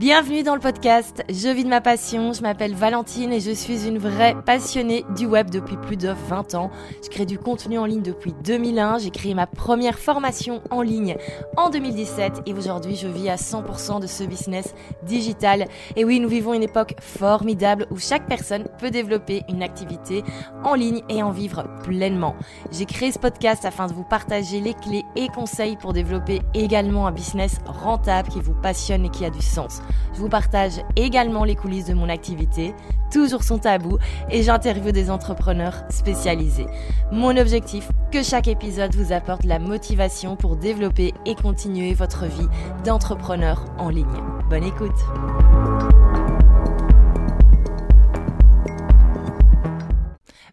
Bienvenue 0.00 0.42
dans 0.42 0.56
le 0.56 0.60
podcast 0.60 1.22
Je 1.28 1.48
vis 1.48 1.62
de 1.62 1.68
ma 1.68 1.80
passion, 1.80 2.32
je 2.32 2.42
m'appelle 2.42 2.74
Valentine 2.74 3.32
et 3.32 3.38
je 3.38 3.52
suis 3.52 3.86
une 3.86 3.98
vraie 3.98 4.34
passionnée 4.44 5.04
du 5.16 5.24
web 5.24 5.50
depuis 5.50 5.76
plus 5.76 5.96
de 5.96 6.08
20 6.08 6.56
ans. 6.56 6.72
Je 7.04 7.08
crée 7.08 7.26
du 7.26 7.38
contenu 7.38 7.78
en 7.78 7.84
ligne 7.84 8.02
depuis 8.02 8.34
2001, 8.42 8.98
j'ai 8.98 9.10
créé 9.10 9.34
ma 9.34 9.46
première 9.46 10.00
formation 10.00 10.62
en 10.72 10.82
ligne 10.82 11.16
en 11.56 11.70
2017 11.70 12.42
et 12.46 12.54
aujourd'hui 12.54 12.96
je 12.96 13.06
vis 13.06 13.28
à 13.28 13.36
100% 13.36 14.00
de 14.00 14.08
ce 14.08 14.24
business 14.24 14.74
digital. 15.04 15.66
Et 15.94 16.04
oui, 16.04 16.18
nous 16.18 16.28
vivons 16.28 16.54
une 16.54 16.64
époque 16.64 16.96
formidable 17.00 17.86
où 17.92 17.96
chaque 17.96 18.26
personne 18.26 18.64
peut 18.80 18.90
développer 18.90 19.44
une 19.48 19.62
activité 19.62 20.24
en 20.64 20.74
ligne 20.74 21.02
et 21.08 21.22
en 21.22 21.30
vivre 21.30 21.68
pleinement. 21.84 22.34
J'ai 22.72 22.86
créé 22.86 23.12
ce 23.12 23.20
podcast 23.20 23.64
afin 23.64 23.86
de 23.86 23.92
vous 23.92 24.02
partager 24.02 24.60
les 24.60 24.74
clés 24.74 25.04
et 25.14 25.28
conseils 25.28 25.76
pour 25.76 25.92
développer 25.92 26.42
également 26.52 27.06
un 27.06 27.12
business 27.12 27.60
rentable 27.64 28.28
qui 28.28 28.40
vous 28.40 28.54
passionne 28.54 29.04
et 29.04 29.10
qui 29.10 29.24
a 29.24 29.30
du 29.30 29.40
sens. 29.40 29.83
Je 30.14 30.20
vous 30.20 30.28
partage 30.28 30.80
également 30.96 31.44
les 31.44 31.56
coulisses 31.56 31.86
de 31.86 31.94
mon 31.94 32.08
activité, 32.08 32.74
toujours 33.10 33.42
son 33.42 33.58
tabou, 33.58 33.98
et 34.30 34.42
j'interviewe 34.42 34.92
des 34.92 35.10
entrepreneurs 35.10 35.84
spécialisés. 35.90 36.66
Mon 37.12 37.36
objectif, 37.36 37.90
que 38.12 38.22
chaque 38.22 38.48
épisode 38.48 38.94
vous 38.94 39.12
apporte 39.12 39.44
la 39.44 39.58
motivation 39.58 40.36
pour 40.36 40.56
développer 40.56 41.12
et 41.26 41.34
continuer 41.34 41.94
votre 41.94 42.26
vie 42.26 42.48
d'entrepreneur 42.84 43.64
en 43.78 43.88
ligne. 43.88 44.06
Bonne 44.48 44.64
écoute 44.64 44.92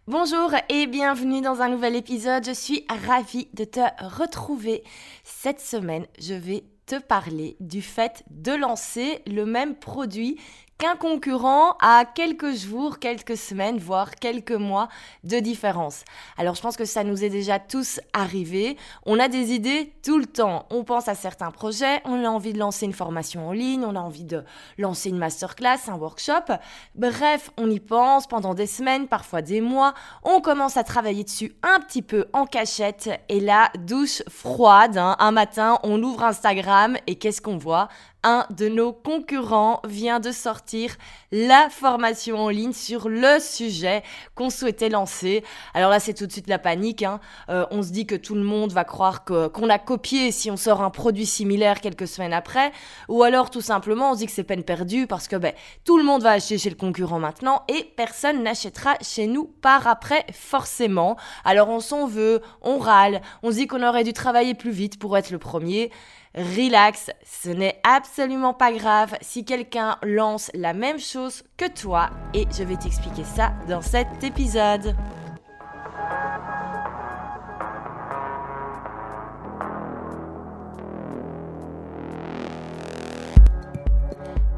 Bonjour 0.08 0.52
et 0.67 0.88
bienvenue 0.88 1.39
dans 1.39 1.61
un 1.61 1.70
nouvel 1.70 1.95
épisode. 1.95 2.44
Je 2.45 2.52
suis 2.52 2.86
ravie 3.08 3.48
de 3.53 3.63
te 3.63 3.80
retrouver. 4.03 4.84
Cette 5.23 5.61
semaine, 5.61 6.05
je 6.20 6.34
vais 6.34 6.66
te 6.85 6.99
parler 6.99 7.55
du 7.59 7.81
fait 7.81 8.23
de 8.30 8.52
lancer 8.53 9.22
le 9.28 9.45
même 9.45 9.75
produit 9.75 10.39
qu'un 10.81 10.95
concurrent 10.95 11.77
à 11.79 12.05
quelques 12.05 12.55
jours, 12.55 12.97
quelques 12.97 13.37
semaines, 13.37 13.77
voire 13.77 14.15
quelques 14.15 14.51
mois 14.51 14.89
de 15.23 15.37
différence. 15.37 16.03
Alors 16.39 16.55
je 16.55 16.61
pense 16.61 16.75
que 16.75 16.85
ça 16.85 17.03
nous 17.03 17.23
est 17.23 17.29
déjà 17.29 17.59
tous 17.59 17.99
arrivé. 18.13 18.77
On 19.05 19.19
a 19.19 19.27
des 19.27 19.52
idées 19.53 19.93
tout 20.03 20.17
le 20.17 20.25
temps. 20.25 20.65
On 20.71 20.83
pense 20.83 21.07
à 21.07 21.13
certains 21.13 21.52
projets, 21.52 22.02
on 22.03 22.25
a 22.25 22.27
envie 22.27 22.52
de 22.52 22.57
lancer 22.57 22.87
une 22.87 22.93
formation 22.93 23.49
en 23.49 23.52
ligne, 23.52 23.85
on 23.85 23.95
a 23.95 23.99
envie 23.99 24.23
de 24.23 24.43
lancer 24.79 25.09
une 25.09 25.19
masterclass, 25.19 25.87
un 25.87 25.97
workshop. 25.97 26.52
Bref, 26.95 27.52
on 27.57 27.69
y 27.69 27.79
pense 27.79 28.25
pendant 28.25 28.55
des 28.55 28.65
semaines, 28.65 29.07
parfois 29.07 29.43
des 29.43 29.61
mois. 29.61 29.93
On 30.23 30.41
commence 30.41 30.77
à 30.77 30.83
travailler 30.83 31.23
dessus 31.23 31.53
un 31.61 31.79
petit 31.79 32.02
peu 32.02 32.25
en 32.33 32.47
cachette 32.47 33.07
et 33.29 33.39
là, 33.39 33.69
douche 33.77 34.23
froide. 34.27 34.97
Hein. 34.97 35.15
Un 35.19 35.31
matin, 35.31 35.77
on 35.83 36.02
ouvre 36.02 36.23
Instagram 36.23 36.97
et 37.05 37.17
qu'est-ce 37.17 37.39
qu'on 37.39 37.59
voit? 37.59 37.87
Un 38.23 38.45
de 38.50 38.67
nos 38.67 38.94
concurrents 38.94 39.81
vient 39.86 40.19
de 40.19 40.31
sortir 40.31 40.95
la 41.31 41.69
formation 41.69 42.38
en 42.38 42.50
ligne 42.50 42.73
sur 42.73 43.09
le 43.09 43.39
sujet 43.39 44.03
qu'on 44.36 44.50
souhaitait 44.50 44.89
lancer. 44.89 45.44
Alors 45.73 45.89
là, 45.89 46.00
c'est 46.00 46.14
tout 46.14 46.27
de 46.27 46.31
suite 46.31 46.47
la 46.47 46.59
panique. 46.59 47.03
Hein. 47.03 47.19
Euh, 47.49 47.66
on 47.72 47.81
se 47.81 47.89
dit 47.89 48.05
que 48.05 48.16
tout 48.16 48.36
le 48.36 48.44
monde 48.44 48.72
va 48.73 48.83
croire 48.83 49.23
qu'on 49.23 49.69
a 49.69 49.80
copié 49.80 50.31
si 50.31 50.52
on 50.52 50.58
sort 50.58 50.81
un 50.81 50.89
produit 50.89 51.25
similaire 51.25 51.81
quelques 51.81 52.08
semaines 52.08 52.33
après. 52.33 52.72
Ou 53.08 53.23
alors, 53.23 53.49
tout 53.49 53.61
simplement, 53.61 54.11
on 54.11 54.14
se 54.14 54.19
dit 54.19 54.25
que 54.25 54.31
c'est 54.31 54.44
peine 54.44 54.64
perdue 54.64 55.08
parce 55.08 55.27
que 55.27 55.36
ben, 55.36 55.53
tout 55.86 55.97
le 55.97 56.03
monde 56.03 56.22
va 56.22 56.31
acheter 56.31 56.58
chez 56.58 56.69
le 56.69 56.75
concurrent 56.75 57.19
maintenant 57.19 57.64
et 57.67 57.92
personne 57.95 58.44
n'achètera 58.44 58.95
chez 59.02 59.27
nous 59.27 59.45
par 59.45 59.88
après, 59.88 60.25
forcément. 60.33 61.17
Alors 61.44 61.69
on 61.69 61.80
s'en 61.80 62.08
veut, 62.08 62.42
on 62.61 62.77
râle, 62.77 63.22
on 63.44 63.52
se 63.52 63.55
dit 63.55 63.67
qu'on 63.67 63.83
aurait 63.83 64.03
dû 64.03 64.14
travailler 64.14 64.53
plus 64.53 64.72
vite 64.72 64.99
pour 64.99 65.17
être 65.17 65.31
le 65.31 65.39
premier. 65.39 65.92
Relax, 66.33 67.11
ce 67.25 67.49
n'est 67.49 67.81
absolument 67.83 68.11
pas 68.58 68.72
grave 68.72 69.16
si 69.22 69.45
quelqu'un 69.45 69.98
lance 70.04 70.52
la 70.54 70.73
même 70.73 71.00
chose 71.00 71.44
que 71.58 71.67
toi 71.67 72.10
et 72.33 72.45
je 72.55 72.64
vais 72.64 72.76
t'expliquer 72.76 73.23
ça 73.23 73.54
dans 73.67 73.82
cet 73.82 74.23
épisode. 74.23 74.95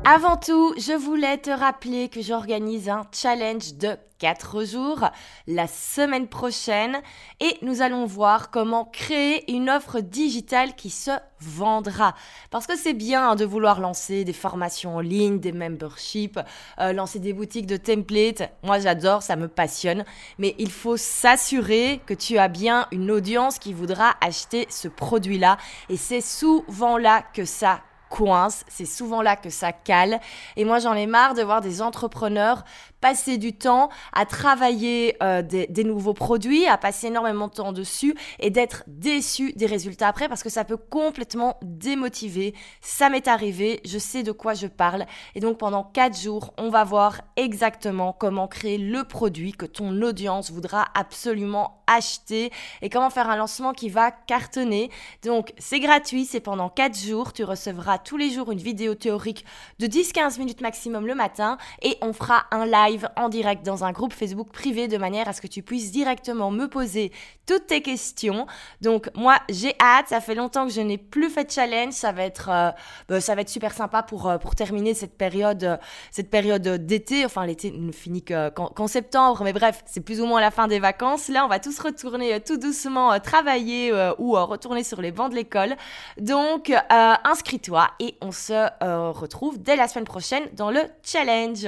Avant 0.05 0.35
tout, 0.37 0.73
je 0.77 0.93
voulais 0.93 1.37
te 1.37 1.49
rappeler 1.49 2.09
que 2.09 2.21
j'organise 2.21 2.89
un 2.89 3.03
challenge 3.13 3.75
de 3.75 3.95
4 4.23 4.63
jours 4.63 5.09
la 5.47 5.67
semaine 5.67 6.29
prochaine 6.29 7.01
et 7.41 7.57
nous 7.61 7.81
allons 7.81 8.05
voir 8.05 8.51
comment 8.51 8.85
créer 8.85 9.51
une 9.51 9.69
offre 9.69 9.99
digitale 9.99 10.75
qui 10.75 10.89
se 10.89 11.11
vendra. 11.41 12.15
Parce 12.49 12.65
que 12.65 12.77
c'est 12.77 12.93
bien 12.93 13.31
hein, 13.31 13.35
de 13.35 13.43
vouloir 13.43 13.81
lancer 13.81 14.23
des 14.23 14.31
formations 14.31 14.95
en 14.95 15.01
ligne, 15.01 15.41
des 15.41 15.51
memberships, 15.51 16.39
euh, 16.79 16.93
lancer 16.93 17.19
des 17.19 17.33
boutiques 17.33 17.67
de 17.67 17.75
templates. 17.75 18.49
Moi 18.63 18.79
j'adore, 18.79 19.23
ça 19.23 19.35
me 19.35 19.49
passionne. 19.49 20.05
Mais 20.37 20.55
il 20.57 20.71
faut 20.71 20.95
s'assurer 20.95 21.99
que 22.05 22.13
tu 22.13 22.37
as 22.37 22.47
bien 22.47 22.87
une 22.93 23.11
audience 23.11 23.59
qui 23.59 23.73
voudra 23.73 24.13
acheter 24.21 24.67
ce 24.69 24.87
produit-là. 24.87 25.57
Et 25.89 25.97
c'est 25.97 26.21
souvent 26.21 26.97
là 26.97 27.25
que 27.33 27.43
ça 27.43 27.81
coince, 28.13 28.63
c'est 28.67 28.85
souvent 28.85 29.23
là 29.23 29.35
que 29.35 29.49
ça 29.49 29.71
cale. 29.71 30.19
Et 30.55 30.65
moi, 30.65 30.77
j'en 30.77 30.93
ai 30.93 31.07
marre 31.07 31.33
de 31.33 31.41
voir 31.41 31.61
des 31.61 31.81
entrepreneurs 31.81 32.63
passer 33.03 33.37
du 33.37 33.51
temps 33.51 33.89
à 34.13 34.25
travailler 34.25 35.17
euh, 35.21 35.41
des, 35.41 35.83
nouveaux 35.83 36.13
produits, 36.13 36.65
à 36.67 36.77
passer 36.77 37.07
énormément 37.07 37.49
de 37.49 37.53
temps 37.53 37.73
dessus 37.73 38.15
et 38.39 38.49
d'être 38.49 38.85
déçu 38.87 39.51
des 39.57 39.65
résultats 39.65 40.07
après 40.07 40.29
parce 40.29 40.41
que 40.41 40.49
ça 40.49 40.63
peut 40.63 40.77
complètement 40.77 41.57
démotiver. 41.61 42.53
Ça 42.79 43.09
m'est 43.09 43.27
arrivé, 43.27 43.81
je 43.83 43.97
sais 43.97 44.23
de 44.23 44.31
quoi 44.31 44.53
je 44.53 44.67
parle. 44.67 45.05
Et 45.35 45.41
donc 45.41 45.57
pendant 45.57 45.83
4 45.83 46.17
jours, 46.17 46.53
on 46.57 46.69
va 46.69 46.85
voir 46.85 47.19
exactement 47.35 48.13
comment 48.13 48.47
créer 48.47 48.77
le 48.77 49.03
produit 49.03 49.51
que 49.51 49.65
ton 49.65 50.01
audience 50.01 50.49
voudra 50.49 50.85
absolument 50.95 51.83
acheter 51.87 52.53
et 52.81 52.89
comment 52.89 53.09
faire 53.09 53.29
un 53.29 53.35
lancement 53.35 53.73
qui 53.73 53.89
va 53.89 54.11
cartonner. 54.11 54.89
Donc 55.25 55.53
c'est 55.57 55.81
gratuit, 55.81 56.23
c'est 56.23 56.39
pendant 56.39 56.69
4 56.69 56.97
jours. 56.97 57.33
Tu 57.33 57.43
recevras 57.43 57.97
tous 58.03 58.17
les 58.17 58.29
jours 58.29 58.51
une 58.51 58.59
vidéo 58.59 58.95
théorique 58.95 59.45
de 59.79 59.87
10-15 59.87 60.39
minutes 60.39 60.61
maximum 60.61 61.07
le 61.07 61.15
matin 61.15 61.57
et 61.81 61.97
on 62.01 62.13
fera 62.13 62.45
un 62.51 62.65
live 62.65 63.09
en 63.15 63.29
direct 63.29 63.65
dans 63.65 63.83
un 63.83 63.91
groupe 63.91 64.13
Facebook 64.13 64.51
privé 64.51 64.87
de 64.87 64.97
manière 64.97 65.27
à 65.27 65.33
ce 65.33 65.41
que 65.41 65.47
tu 65.47 65.63
puisses 65.63 65.91
directement 65.91 66.51
me 66.51 66.67
poser 66.67 67.11
toutes 67.45 67.67
tes 67.67 67.81
questions. 67.81 68.47
Donc 68.81 69.09
moi 69.15 69.37
j'ai 69.49 69.75
hâte, 69.81 70.09
ça 70.09 70.21
fait 70.21 70.35
longtemps 70.35 70.65
que 70.65 70.73
je 70.73 70.81
n'ai 70.81 70.97
plus 70.97 71.29
fait 71.29 71.45
de 71.45 71.51
challenge, 71.51 71.93
ça 71.93 72.11
va 72.11 72.23
être 72.23 72.49
euh, 72.49 72.71
bah, 73.09 73.21
ça 73.21 73.35
va 73.35 73.41
être 73.41 73.49
super 73.49 73.73
sympa 73.73 74.03
pour 74.03 74.29
euh, 74.29 74.37
pour 74.37 74.55
terminer 74.55 74.93
cette 74.93 75.17
période 75.17 75.63
euh, 75.63 75.77
cette 76.11 76.29
période 76.29 76.67
d'été. 76.85 77.25
Enfin 77.25 77.45
l'été 77.45 77.71
ne 77.71 77.91
finit 77.91 78.23
qu'en 78.23 78.87
septembre, 78.87 79.43
mais 79.43 79.53
bref 79.53 79.83
c'est 79.85 80.01
plus 80.01 80.21
ou 80.21 80.25
moins 80.25 80.41
la 80.41 80.51
fin 80.51 80.67
des 80.67 80.79
vacances. 80.79 81.27
Là 81.27 81.45
on 81.45 81.49
va 81.49 81.59
tous 81.59 81.79
retourner 81.79 82.39
tout 82.41 82.57
doucement 82.57 83.19
travailler 83.19 83.91
ou 84.17 84.33
retourner 84.33 84.83
sur 84.83 85.01
les 85.01 85.11
bancs 85.11 85.29
de 85.29 85.35
l'école. 85.35 85.75
Donc 86.19 86.71
inscris-toi 86.89 87.89
et 87.99 88.15
on 88.21 88.31
se 88.31 88.69
retrouve 89.11 89.61
dès 89.61 89.75
la 89.75 89.87
semaine 89.87 90.05
prochaine 90.05 90.43
dans 90.53 90.71
le 90.71 90.81
challenge. 91.03 91.67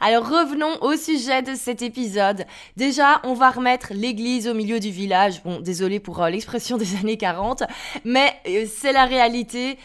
Alors 0.00 0.28
revenons 0.28 0.76
au 0.82 0.94
sujet 0.96 1.42
de 1.42 1.54
cet 1.54 1.80
épisode. 1.80 2.44
Déjà, 2.76 3.20
on 3.24 3.34
va 3.34 3.50
remettre 3.50 3.94
l'église 3.94 4.46
au 4.46 4.54
milieu 4.54 4.78
du 4.78 4.90
village. 4.90 5.42
Bon, 5.42 5.60
désolé 5.60 6.00
pour 6.00 6.22
euh, 6.22 6.28
l'expression 6.28 6.76
des 6.78 6.96
années 6.96 7.16
40, 7.16 7.62
mais 8.04 8.34
euh, 8.46 8.66
c'est 8.70 8.92
la 8.92 9.06
réalité. 9.06 9.78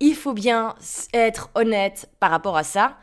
Il 0.00 0.14
faut 0.14 0.32
bien 0.32 0.74
être 1.12 1.50
honnête 1.54 2.08
par 2.20 2.30
rapport 2.30 2.56
à 2.56 2.64
ça. 2.64 2.96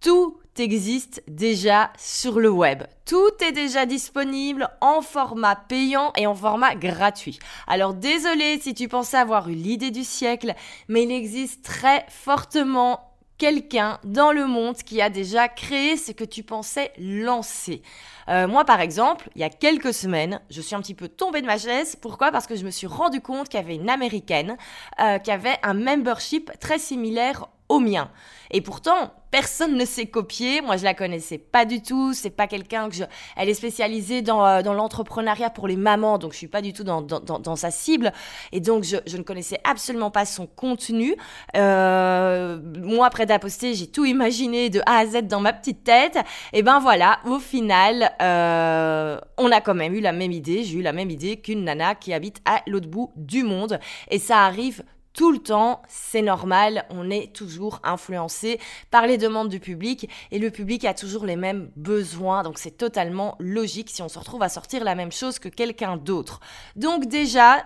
Tout 0.00 0.38
existe 0.58 1.22
déjà 1.28 1.92
sur 1.98 2.40
le 2.40 2.50
web. 2.50 2.84
Tout 3.06 3.32
est 3.40 3.52
déjà 3.52 3.86
disponible 3.86 4.68
en 4.80 5.00
format 5.00 5.56
payant 5.56 6.12
et 6.16 6.26
en 6.26 6.34
format 6.34 6.74
gratuit. 6.74 7.38
Alors 7.66 7.94
désolé 7.94 8.58
si 8.60 8.74
tu 8.74 8.88
pensais 8.88 9.16
avoir 9.16 9.48
eu 9.48 9.54
l'idée 9.54 9.90
du 9.90 10.04
siècle, 10.04 10.54
mais 10.88 11.04
il 11.04 11.12
existe 11.12 11.64
très 11.64 12.04
fortement 12.08 13.12
quelqu'un 13.42 13.98
dans 14.04 14.30
le 14.30 14.46
monde 14.46 14.76
qui 14.76 15.02
a 15.02 15.10
déjà 15.10 15.48
créé 15.48 15.96
ce 15.96 16.12
que 16.12 16.22
tu 16.22 16.44
pensais 16.44 16.92
lancer. 16.96 17.82
Euh, 18.28 18.46
moi, 18.46 18.64
par 18.64 18.80
exemple, 18.80 19.30
il 19.34 19.40
y 19.40 19.44
a 19.44 19.50
quelques 19.50 19.92
semaines, 19.92 20.40
je 20.48 20.60
suis 20.60 20.76
un 20.76 20.80
petit 20.80 20.94
peu 20.94 21.08
tombée 21.08 21.40
de 21.40 21.46
ma 21.46 21.58
chaise. 21.58 21.96
Pourquoi? 21.96 22.30
Parce 22.30 22.46
que 22.46 22.54
je 22.54 22.64
me 22.64 22.70
suis 22.70 22.86
rendu 22.86 23.20
compte 23.20 23.48
qu'il 23.48 23.58
y 23.58 23.62
avait 23.62 23.74
une 23.74 23.90
américaine 23.90 24.56
euh, 25.00 25.18
qui 25.18 25.32
avait 25.32 25.56
un 25.64 25.74
membership 25.74 26.52
très 26.60 26.78
similaire 26.78 27.48
au 27.72 27.80
mien. 27.80 28.10
Et 28.54 28.60
pourtant, 28.60 29.14
personne 29.30 29.76
ne 29.78 29.84
s'est 29.86 30.06
copié. 30.06 30.60
Moi, 30.60 30.76
je 30.76 30.84
la 30.84 30.92
connaissais 30.92 31.38
pas 31.38 31.64
du 31.64 31.80
tout. 31.80 32.12
C'est 32.12 32.30
pas 32.30 32.46
quelqu'un 32.46 32.90
que 32.90 32.94
je. 32.94 33.04
Elle 33.34 33.48
est 33.48 33.54
spécialisée 33.54 34.20
dans, 34.20 34.44
euh, 34.44 34.60
l'entrepreneuriat 34.60 35.48
pour 35.48 35.66
les 35.66 35.76
mamans, 35.76 36.18
donc 36.18 36.32
je 36.32 36.36
suis 36.36 36.48
pas 36.48 36.60
du 36.60 36.74
tout 36.74 36.84
dans, 36.84 37.00
dans, 37.00 37.56
sa 37.56 37.70
cible. 37.70 38.12
Et 38.52 38.60
donc, 38.60 38.84
je, 38.84 39.16
ne 39.16 39.22
connaissais 39.22 39.58
absolument 39.64 40.10
pas 40.10 40.26
son 40.26 40.46
contenu. 40.46 41.16
Euh, 41.56 42.60
moi, 42.76 43.06
après 43.06 43.24
d'apposter, 43.24 43.72
j'ai 43.72 43.86
tout 43.86 44.04
imaginé 44.04 44.68
de 44.68 44.80
A 44.84 44.98
à 44.98 45.06
Z 45.06 45.22
dans 45.22 45.40
ma 45.40 45.54
petite 45.54 45.82
tête. 45.82 46.18
Et 46.52 46.62
ben 46.62 46.78
voilà, 46.78 47.20
au 47.24 47.38
final, 47.38 48.12
euh, 48.20 49.18
on 49.38 49.50
a 49.50 49.62
quand 49.62 49.74
même 49.74 49.94
eu 49.94 50.00
la 50.00 50.12
même 50.12 50.32
idée. 50.32 50.62
J'ai 50.62 50.78
eu 50.78 50.82
la 50.82 50.92
même 50.92 51.10
idée 51.10 51.38
qu'une 51.38 51.64
nana 51.64 51.94
qui 51.94 52.12
habite 52.12 52.42
à 52.44 52.60
l'autre 52.66 52.88
bout 52.88 53.12
du 53.16 53.44
monde. 53.44 53.80
Et 54.10 54.18
ça 54.18 54.44
arrive 54.44 54.84
tout 55.12 55.32
le 55.32 55.38
temps, 55.38 55.82
c'est 55.88 56.22
normal, 56.22 56.86
on 56.90 57.10
est 57.10 57.34
toujours 57.34 57.80
influencé 57.82 58.58
par 58.90 59.06
les 59.06 59.18
demandes 59.18 59.48
du 59.48 59.60
public 59.60 60.08
et 60.30 60.38
le 60.38 60.50
public 60.50 60.84
a 60.84 60.94
toujours 60.94 61.26
les 61.26 61.36
mêmes 61.36 61.70
besoins, 61.76 62.42
donc 62.42 62.58
c'est 62.58 62.76
totalement 62.76 63.36
logique 63.38 63.90
si 63.90 64.02
on 64.02 64.08
se 64.08 64.18
retrouve 64.18 64.42
à 64.42 64.48
sortir 64.48 64.84
la 64.84 64.94
même 64.94 65.12
chose 65.12 65.38
que 65.38 65.48
quelqu'un 65.48 65.96
d'autre. 65.96 66.40
Donc 66.76 67.06
déjà, 67.06 67.64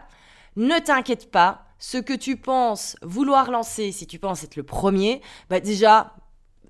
ne 0.56 0.78
t'inquiète 0.78 1.31
pas, 1.31 1.66
ce 1.78 1.98
que 1.98 2.14
tu 2.14 2.37
penses 2.37 2.96
vouloir 3.02 3.50
lancer, 3.50 3.92
si 3.92 4.06
tu 4.06 4.19
penses 4.19 4.42
être 4.42 4.56
le 4.56 4.62
premier, 4.62 5.20
bah 5.50 5.60
déjà, 5.60 6.14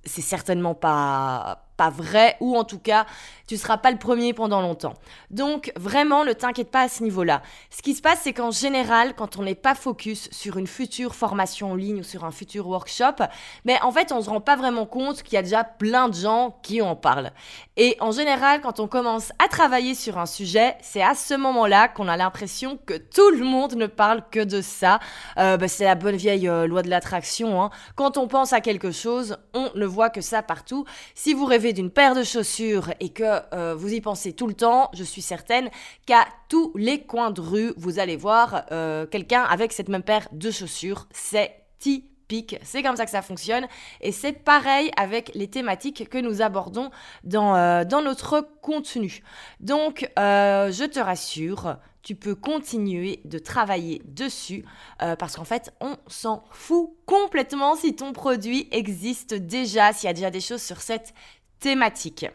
c'est 0.05 0.22
certainement 0.22 0.75
pas 0.75 1.65
pas 1.76 1.90
vrai, 1.90 2.37
ou 2.40 2.56
en 2.56 2.64
tout 2.64 2.78
cas, 2.78 3.06
tu 3.46 3.56
seras 3.56 3.76
pas 3.76 3.90
le 3.90 3.99
premier 3.99 4.32
pendant 4.32 4.61
longtemps. 4.61 4.94
Donc, 5.31 5.73
vraiment, 5.76 6.25
ne 6.25 6.32
t'inquiète 6.32 6.70
pas 6.70 6.82
à 6.82 6.88
ce 6.88 7.02
niveau-là. 7.02 7.43
Ce 7.70 7.82
qui 7.82 7.94
se 7.94 8.02
passe, 8.02 8.20
c'est 8.23 8.32
qu'en 8.32 8.50
général, 8.50 9.14
quand 9.14 9.37
on 9.38 9.43
n'est 9.43 9.55
pas 9.55 9.75
focus 9.75 10.28
sur 10.32 10.56
une 10.56 10.67
future 10.67 11.14
formation 11.14 11.73
en 11.73 11.75
ligne 11.75 12.00
ou 12.00 12.02
sur 12.02 12.25
un 12.25 12.31
futur 12.31 12.67
workshop, 12.67 13.25
mais 13.64 13.81
en 13.82 13.93
fait, 13.93 14.12
on 14.12 14.20
se 14.20 14.31
rend 14.31 14.40
pas 14.40 14.56
vraiment 14.56 14.87
compte 14.87 15.23
qu'il 15.23 15.34
y 15.34 15.37
a 15.37 15.43
déjà 15.43 15.64
plein 15.64 16.08
de 16.08 16.14
gens 16.14 16.58
qui 16.62 16.82
en 16.82 16.96
parlent. 16.96 17.32
Et 17.76 17.96
en 18.00 18.11
général, 18.11 18.61
quand 18.62 18.81
on 18.81 18.88
commence 18.88 19.32
à 19.44 19.49
travailler 19.49 19.94
sur 19.94 20.19
un 20.19 20.26
sujet, 20.26 20.76
c'est 20.81 21.02
à 21.02 21.14
ce 21.14 21.34
moment-là 21.34 21.88
qu'on 21.88 22.08
a 22.08 22.17
l'impression 22.17 22.79
que 22.87 22.94
tout 22.94 23.31
le 23.31 23.44
monde 23.44 23.75
ne 23.75 23.87
parle 23.87 24.22
que 24.31 24.40
de 24.40 24.61
ça. 24.62 24.99
Euh, 25.38 25.56
bah, 25.56 25.69
c'est 25.69 25.84
la 25.84 25.94
bonne 25.94 26.17
vieille 26.17 26.49
euh, 26.49 26.67
loi 26.67 26.82
de 26.82 26.90
l'attraction. 26.90 27.62
Hein. 27.62 27.70
Quand 27.94 28.17
on 28.17 28.29
pense 28.29 28.52
à 28.52 28.61
quelque 28.61 28.90
chose, 28.90 29.37
on 29.55 29.70
ne 29.75 29.87
voit 29.87 30.11
que 30.11 30.20
ça 30.20 30.43
partout. 30.43 30.84
Si 31.14 31.34
vous 31.34 31.44
rêvez 31.44 31.65
d'une 31.72 31.90
paire 31.90 32.14
de 32.14 32.22
chaussures 32.22 32.92
et 33.00 33.08
que 33.08 33.40
euh, 33.54 33.74
vous 33.74 33.92
y 33.92 34.00
pensez 34.00 34.32
tout 34.32 34.46
le 34.46 34.54
temps, 34.54 34.90
je 34.94 35.04
suis 35.04 35.22
certaine 35.22 35.70
qu'à 36.06 36.26
tous 36.48 36.72
les 36.76 37.02
coins 37.02 37.30
de 37.30 37.40
rue, 37.40 37.72
vous 37.76 37.98
allez 37.98 38.16
voir 38.16 38.64
euh, 38.72 39.06
quelqu'un 39.06 39.42
avec 39.42 39.72
cette 39.72 39.88
même 39.88 40.02
paire 40.02 40.28
de 40.32 40.50
chaussures. 40.50 41.06
C'est 41.12 41.52
typique. 41.78 42.58
C'est 42.62 42.82
comme 42.82 42.96
ça 42.96 43.04
que 43.04 43.10
ça 43.10 43.22
fonctionne. 43.22 43.66
Et 44.00 44.12
c'est 44.12 44.32
pareil 44.32 44.90
avec 44.96 45.32
les 45.34 45.48
thématiques 45.48 46.08
que 46.08 46.18
nous 46.18 46.42
abordons 46.42 46.90
dans, 47.24 47.56
euh, 47.56 47.84
dans 47.84 48.02
notre 48.02 48.46
contenu. 48.62 49.22
Donc, 49.60 50.10
je 50.16 50.86
te 50.86 50.98
rassure, 50.98 51.76
tu 52.02 52.16
peux 52.16 52.34
continuer 52.34 53.20
de 53.24 53.38
travailler 53.38 54.02
dessus 54.06 54.64
parce 54.98 55.36
qu'en 55.36 55.44
fait, 55.44 55.72
on 55.80 55.96
s'en 56.08 56.42
fout 56.50 56.90
complètement 57.06 57.76
si 57.76 57.94
ton 57.94 58.12
produit 58.12 58.69
existe 58.72 59.34
déjà, 59.34 59.92
s'il 59.92 60.08
y 60.08 60.10
a 60.10 60.14
déjà 60.14 60.30
des 60.30 60.40
choses 60.40 60.62
sur 60.62 60.80
cette 60.82 61.14
thématique. 61.58 62.26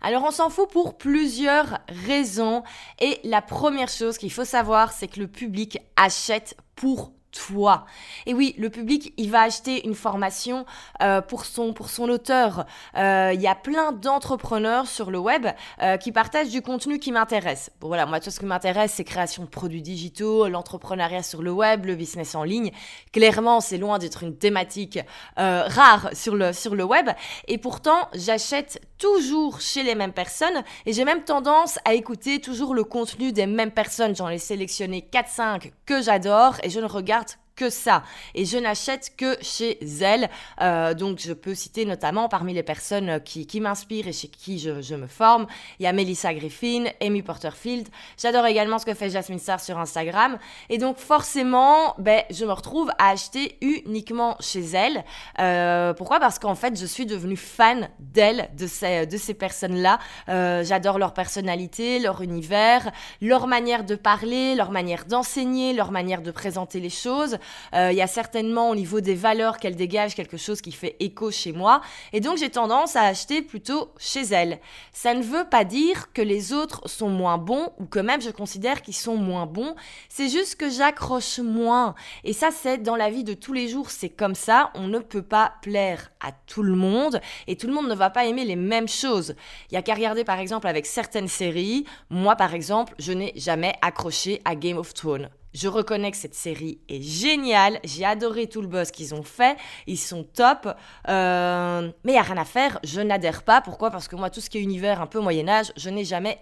Alors 0.00 0.24
on 0.24 0.30
s'en 0.30 0.48
fout 0.48 0.70
pour 0.70 0.96
plusieurs 0.96 1.80
raisons 1.88 2.62
et 3.00 3.20
la 3.22 3.42
première 3.42 3.88
chose 3.88 4.16
qu'il 4.16 4.32
faut 4.32 4.46
savoir 4.46 4.92
c'est 4.92 5.08
que 5.08 5.20
le 5.20 5.28
public 5.28 5.78
achète 5.96 6.56
pour 6.74 7.12
toi. 7.32 7.86
Et 8.26 8.34
oui, 8.34 8.54
le 8.58 8.70
public, 8.70 9.12
il 9.16 9.30
va 9.30 9.42
acheter 9.42 9.86
une 9.86 9.94
formation 9.94 10.64
euh, 11.02 11.20
pour, 11.20 11.44
son, 11.44 11.72
pour 11.72 11.90
son 11.90 12.08
auteur. 12.08 12.66
Euh, 12.96 13.32
il 13.34 13.40
y 13.40 13.46
a 13.46 13.54
plein 13.54 13.92
d'entrepreneurs 13.92 14.86
sur 14.86 15.10
le 15.10 15.18
web 15.18 15.46
euh, 15.82 15.96
qui 15.96 16.12
partagent 16.12 16.50
du 16.50 16.62
contenu 16.62 16.98
qui 16.98 17.12
m'intéresse. 17.12 17.70
Bon 17.80 17.88
voilà, 17.88 18.06
moi 18.06 18.20
tout 18.20 18.30
ce 18.30 18.40
qui 18.40 18.46
m'intéresse, 18.46 18.94
c'est 18.94 19.04
création 19.04 19.44
de 19.44 19.48
produits 19.48 19.82
digitaux, 19.82 20.48
l'entrepreneuriat 20.48 21.22
sur 21.22 21.42
le 21.42 21.52
web, 21.52 21.86
le 21.86 21.94
business 21.94 22.34
en 22.34 22.44
ligne. 22.44 22.72
Clairement, 23.12 23.60
c'est 23.60 23.78
loin 23.78 23.98
d'être 23.98 24.22
une 24.22 24.36
thématique 24.36 24.98
rare 25.36 26.10
sur 26.12 26.36
le, 26.36 26.52
sur 26.52 26.74
le 26.74 26.84
web. 26.84 27.10
Et 27.48 27.58
pourtant, 27.58 28.08
j'achète 28.14 28.80
toujours 29.00 29.60
chez 29.60 29.82
les 29.82 29.96
mêmes 29.96 30.12
personnes 30.12 30.62
et 30.86 30.92
j'ai 30.92 31.04
même 31.04 31.24
tendance 31.24 31.78
à 31.84 31.94
écouter 31.94 32.40
toujours 32.40 32.74
le 32.74 32.84
contenu 32.84 33.32
des 33.32 33.46
mêmes 33.46 33.72
personnes. 33.72 34.14
J'en 34.14 34.28
ai 34.28 34.38
sélectionné 34.38 35.08
4-5 35.10 35.72
que 35.86 36.02
j'adore 36.02 36.56
et 36.62 36.70
je 36.70 36.78
ne 36.78 36.86
regarde 36.86 37.30
que 37.60 37.68
ça. 37.68 38.02
Et 38.34 38.46
je 38.46 38.56
n'achète 38.56 39.12
que 39.18 39.36
chez 39.42 39.78
elle. 40.00 40.30
Euh, 40.62 40.94
donc, 40.94 41.18
je 41.18 41.34
peux 41.34 41.54
citer 41.54 41.84
notamment 41.84 42.26
parmi 42.30 42.54
les 42.54 42.62
personnes 42.62 43.20
qui, 43.22 43.46
qui 43.46 43.60
m'inspirent 43.60 44.08
et 44.08 44.14
chez 44.14 44.28
qui 44.28 44.58
je, 44.58 44.80
je, 44.80 44.94
me 44.94 45.06
forme. 45.06 45.46
Il 45.78 45.82
y 45.82 45.86
a 45.86 45.92
Melissa 45.92 46.32
Griffin, 46.32 46.84
Amy 47.02 47.20
Porterfield. 47.20 47.86
J'adore 48.16 48.46
également 48.46 48.78
ce 48.78 48.86
que 48.86 48.94
fait 48.94 49.10
Jasmine 49.10 49.38
Sarr 49.38 49.60
sur 49.60 49.78
Instagram. 49.78 50.38
Et 50.70 50.78
donc, 50.78 50.96
forcément, 50.96 51.94
ben, 51.98 52.22
je 52.30 52.46
me 52.46 52.52
retrouve 52.52 52.90
à 52.98 53.10
acheter 53.10 53.58
uniquement 53.60 54.38
chez 54.40 54.64
elle. 54.72 55.04
Euh, 55.38 55.92
pourquoi? 55.92 56.18
Parce 56.18 56.38
qu'en 56.38 56.54
fait, 56.54 56.80
je 56.80 56.86
suis 56.86 57.04
devenue 57.04 57.36
fan 57.36 57.90
d'elle, 57.98 58.48
de 58.56 58.66
ces, 58.66 59.06
de 59.06 59.18
ces 59.18 59.34
personnes-là. 59.34 59.98
Euh, 60.30 60.64
J'adore 60.64 60.98
leur 60.98 61.12
personnalité, 61.12 61.98
leur 61.98 62.22
univers, 62.22 62.90
leur 63.20 63.46
manière 63.46 63.84
de 63.84 63.96
parler, 63.96 64.54
leur 64.54 64.70
manière 64.70 65.04
d'enseigner, 65.04 65.74
leur 65.74 65.92
manière 65.92 66.22
de 66.22 66.30
présenter 66.30 66.80
les 66.80 66.88
choses. 66.88 67.36
Euh, 67.74 67.92
il 67.92 67.96
y 67.96 68.02
a 68.02 68.06
certainement 68.06 68.70
au 68.70 68.74
niveau 68.74 69.00
des 69.00 69.14
valeurs 69.14 69.58
qu'elle 69.58 69.76
dégage 69.76 70.14
quelque 70.14 70.36
chose 70.36 70.60
qui 70.60 70.72
fait 70.72 70.96
écho 71.00 71.30
chez 71.30 71.52
moi. 71.52 71.80
Et 72.12 72.20
donc 72.20 72.38
j'ai 72.38 72.50
tendance 72.50 72.96
à 72.96 73.02
acheter 73.02 73.42
plutôt 73.42 73.92
chez 73.98 74.22
elle. 74.22 74.60
Ça 74.92 75.14
ne 75.14 75.22
veut 75.22 75.44
pas 75.44 75.64
dire 75.64 76.12
que 76.12 76.22
les 76.22 76.52
autres 76.52 76.88
sont 76.88 77.08
moins 77.08 77.38
bons 77.38 77.70
ou 77.78 77.86
que 77.86 77.98
même 77.98 78.20
je 78.20 78.30
considère 78.30 78.82
qu'ils 78.82 78.94
sont 78.94 79.16
moins 79.16 79.46
bons. 79.46 79.74
C'est 80.08 80.28
juste 80.28 80.56
que 80.56 80.70
j'accroche 80.70 81.38
moins. 81.38 81.94
Et 82.24 82.32
ça 82.32 82.50
c'est 82.50 82.78
dans 82.78 82.96
la 82.96 83.10
vie 83.10 83.24
de 83.24 83.34
tous 83.34 83.52
les 83.52 83.68
jours, 83.68 83.90
c'est 83.90 84.08
comme 84.08 84.34
ça. 84.34 84.70
On 84.74 84.88
ne 84.88 84.98
peut 84.98 85.22
pas 85.22 85.54
plaire 85.62 86.10
à 86.20 86.32
tout 86.46 86.62
le 86.62 86.74
monde 86.74 87.20
et 87.46 87.56
tout 87.56 87.66
le 87.66 87.72
monde 87.72 87.88
ne 87.88 87.94
va 87.94 88.10
pas 88.10 88.26
aimer 88.26 88.44
les 88.44 88.56
mêmes 88.56 88.88
choses. 88.88 89.34
Il 89.70 89.74
y 89.74 89.78
a 89.78 89.82
qu'à 89.82 89.94
regarder 89.94 90.24
par 90.24 90.38
exemple 90.38 90.66
avec 90.66 90.86
certaines 90.86 91.28
séries. 91.28 91.84
Moi 92.10 92.36
par 92.36 92.54
exemple, 92.54 92.94
je 92.98 93.12
n'ai 93.12 93.32
jamais 93.36 93.74
accroché 93.82 94.40
à 94.44 94.54
Game 94.54 94.78
of 94.78 94.94
Thrones. 94.94 95.30
Je 95.52 95.68
reconnais 95.68 96.10
que 96.10 96.16
cette 96.16 96.34
série 96.34 96.78
est 96.88 97.02
géniale. 97.02 97.80
J'ai 97.84 98.04
adoré 98.04 98.46
tout 98.46 98.62
le 98.62 98.68
buzz 98.68 98.90
qu'ils 98.90 99.14
ont 99.14 99.22
fait. 99.22 99.56
Ils 99.86 99.98
sont 99.98 100.24
top. 100.24 100.68
Euh, 101.08 101.90
mais 102.04 102.12
il 102.12 102.14
n'y 102.14 102.18
a 102.18 102.22
rien 102.22 102.36
à 102.36 102.44
faire. 102.44 102.78
Je 102.84 103.00
n'adhère 103.00 103.42
pas. 103.42 103.60
Pourquoi? 103.60 103.90
Parce 103.90 104.08
que 104.08 104.16
moi, 104.16 104.30
tout 104.30 104.40
ce 104.40 104.48
qui 104.48 104.58
est 104.58 104.62
univers 104.62 105.00
un 105.00 105.06
peu 105.06 105.20
Moyen-Âge, 105.20 105.72
je 105.76 105.90
n'ai 105.90 106.04
jamais 106.04 106.38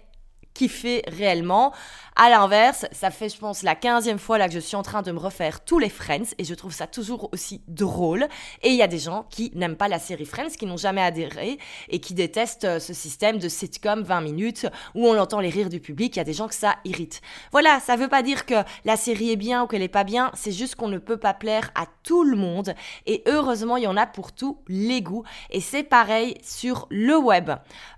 kiffé 0.53 1.03
réellement. 1.07 1.73
À 2.21 2.29
l'inverse, 2.29 2.85
ça 2.91 3.11
fait, 3.11 3.29
je 3.29 3.37
pense, 3.37 3.63
la 3.63 3.75
quinzième 3.75 4.19
fois 4.19 4.37
là 4.37 4.49
que 4.49 4.53
je 4.53 4.59
suis 4.59 4.75
en 4.75 4.83
train 4.83 5.01
de 5.01 5.11
me 5.13 5.19
refaire 5.19 5.63
tous 5.63 5.79
les 5.79 5.87
Friends 5.87 6.33
et 6.37 6.43
je 6.43 6.53
trouve 6.53 6.73
ça 6.73 6.85
toujours 6.85 7.29
aussi 7.31 7.61
drôle. 7.69 8.27
Et 8.61 8.71
il 8.71 8.75
y 8.75 8.81
a 8.81 8.87
des 8.87 8.99
gens 8.99 9.25
qui 9.29 9.53
n'aiment 9.55 9.77
pas 9.77 9.87
la 9.87 9.99
série 9.99 10.25
Friends, 10.25 10.49
qui 10.57 10.65
n'ont 10.65 10.75
jamais 10.75 11.01
adhéré 11.01 11.59
et 11.87 12.01
qui 12.01 12.13
détestent 12.13 12.65
euh, 12.65 12.79
ce 12.79 12.93
système 12.93 13.37
de 13.37 13.47
sitcom 13.47 14.03
20 14.03 14.19
minutes 14.19 14.67
où 14.95 15.07
on 15.07 15.17
entend 15.17 15.39
les 15.39 15.47
rires 15.49 15.69
du 15.69 15.79
public. 15.79 16.17
Il 16.17 16.19
y 16.19 16.21
a 16.21 16.25
des 16.25 16.33
gens 16.33 16.49
que 16.49 16.55
ça 16.55 16.75
irrite. 16.83 17.21
Voilà, 17.53 17.79
ça 17.79 17.95
veut 17.95 18.09
pas 18.09 18.21
dire 18.21 18.45
que 18.45 18.55
la 18.83 18.97
série 18.97 19.31
est 19.31 19.37
bien 19.37 19.63
ou 19.63 19.67
qu'elle 19.67 19.81
est 19.81 19.87
pas 19.87 20.03
bien. 20.03 20.29
C'est 20.33 20.51
juste 20.51 20.75
qu'on 20.75 20.89
ne 20.89 20.97
peut 20.97 21.15
pas 21.15 21.33
plaire 21.33 21.71
à 21.73 21.85
tout 22.03 22.25
le 22.25 22.35
monde. 22.35 22.75
Et 23.05 23.23
heureusement, 23.27 23.77
il 23.77 23.83
y 23.83 23.87
en 23.87 23.95
a 23.95 24.05
pour 24.05 24.33
tous 24.33 24.57
les 24.67 25.01
goûts. 25.01 25.23
Et 25.51 25.61
c'est 25.61 25.83
pareil 25.83 26.35
sur 26.43 26.85
le 26.89 27.17
web. 27.17 27.51